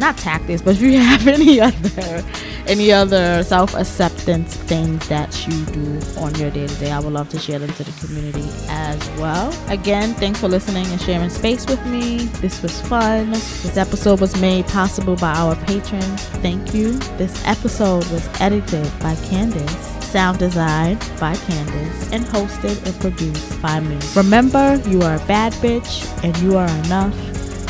not 0.03 0.19
tactics, 0.19 0.61
but 0.61 0.75
if 0.75 0.83
you 0.83 0.99
have 0.99 1.27
any 1.39 1.61
other 1.61 2.25
any 2.67 2.93
other 2.93 3.43
self-acceptance 3.43 4.57
things 4.57 5.09
that 5.09 5.47
you 5.47 5.65
do 5.67 6.01
on 6.19 6.33
your 6.37 6.49
day-to-day 6.51 6.93
i 6.93 7.01
would 7.01 7.13
love 7.13 7.29
to 7.29 7.37
share 7.37 7.59
them 7.59 7.73
to 7.73 7.83
the 7.83 8.07
community 8.07 8.49
as 8.69 9.11
well 9.19 9.53
again 9.69 10.15
thanks 10.15 10.39
for 10.39 10.47
listening 10.47 10.87
and 10.87 11.01
sharing 11.01 11.29
space 11.29 11.67
with 11.67 11.85
me 11.87 12.19
this 12.41 12.63
was 12.63 12.81
fun 12.83 13.31
this 13.31 13.77
episode 13.77 14.21
was 14.21 14.41
made 14.41 14.65
possible 14.69 15.17
by 15.17 15.33
our 15.35 15.57
patrons 15.65 16.25
thank 16.39 16.73
you 16.73 16.93
this 17.19 17.45
episode 17.47 18.07
was 18.13 18.29
edited 18.41 18.89
by 19.01 19.15
candace 19.29 19.93
sound 20.13 20.39
design 20.39 20.99
by 21.19 21.35
Candace, 21.37 22.13
and 22.13 22.23
hosted 22.27 22.85
and 22.87 22.95
produced 23.01 23.63
by 23.63 23.81
me. 23.81 23.99
Remember, 24.15 24.77
you 24.87 25.01
are 25.01 25.15
a 25.15 25.27
bad 25.27 25.55
bitch 25.55 26.07
and 26.23 26.37
you 26.39 26.59
are 26.59 26.69
enough. 26.85 27.17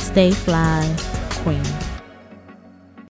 Stay 0.01 0.33
fly, 0.33 0.93
queen. 1.45 1.92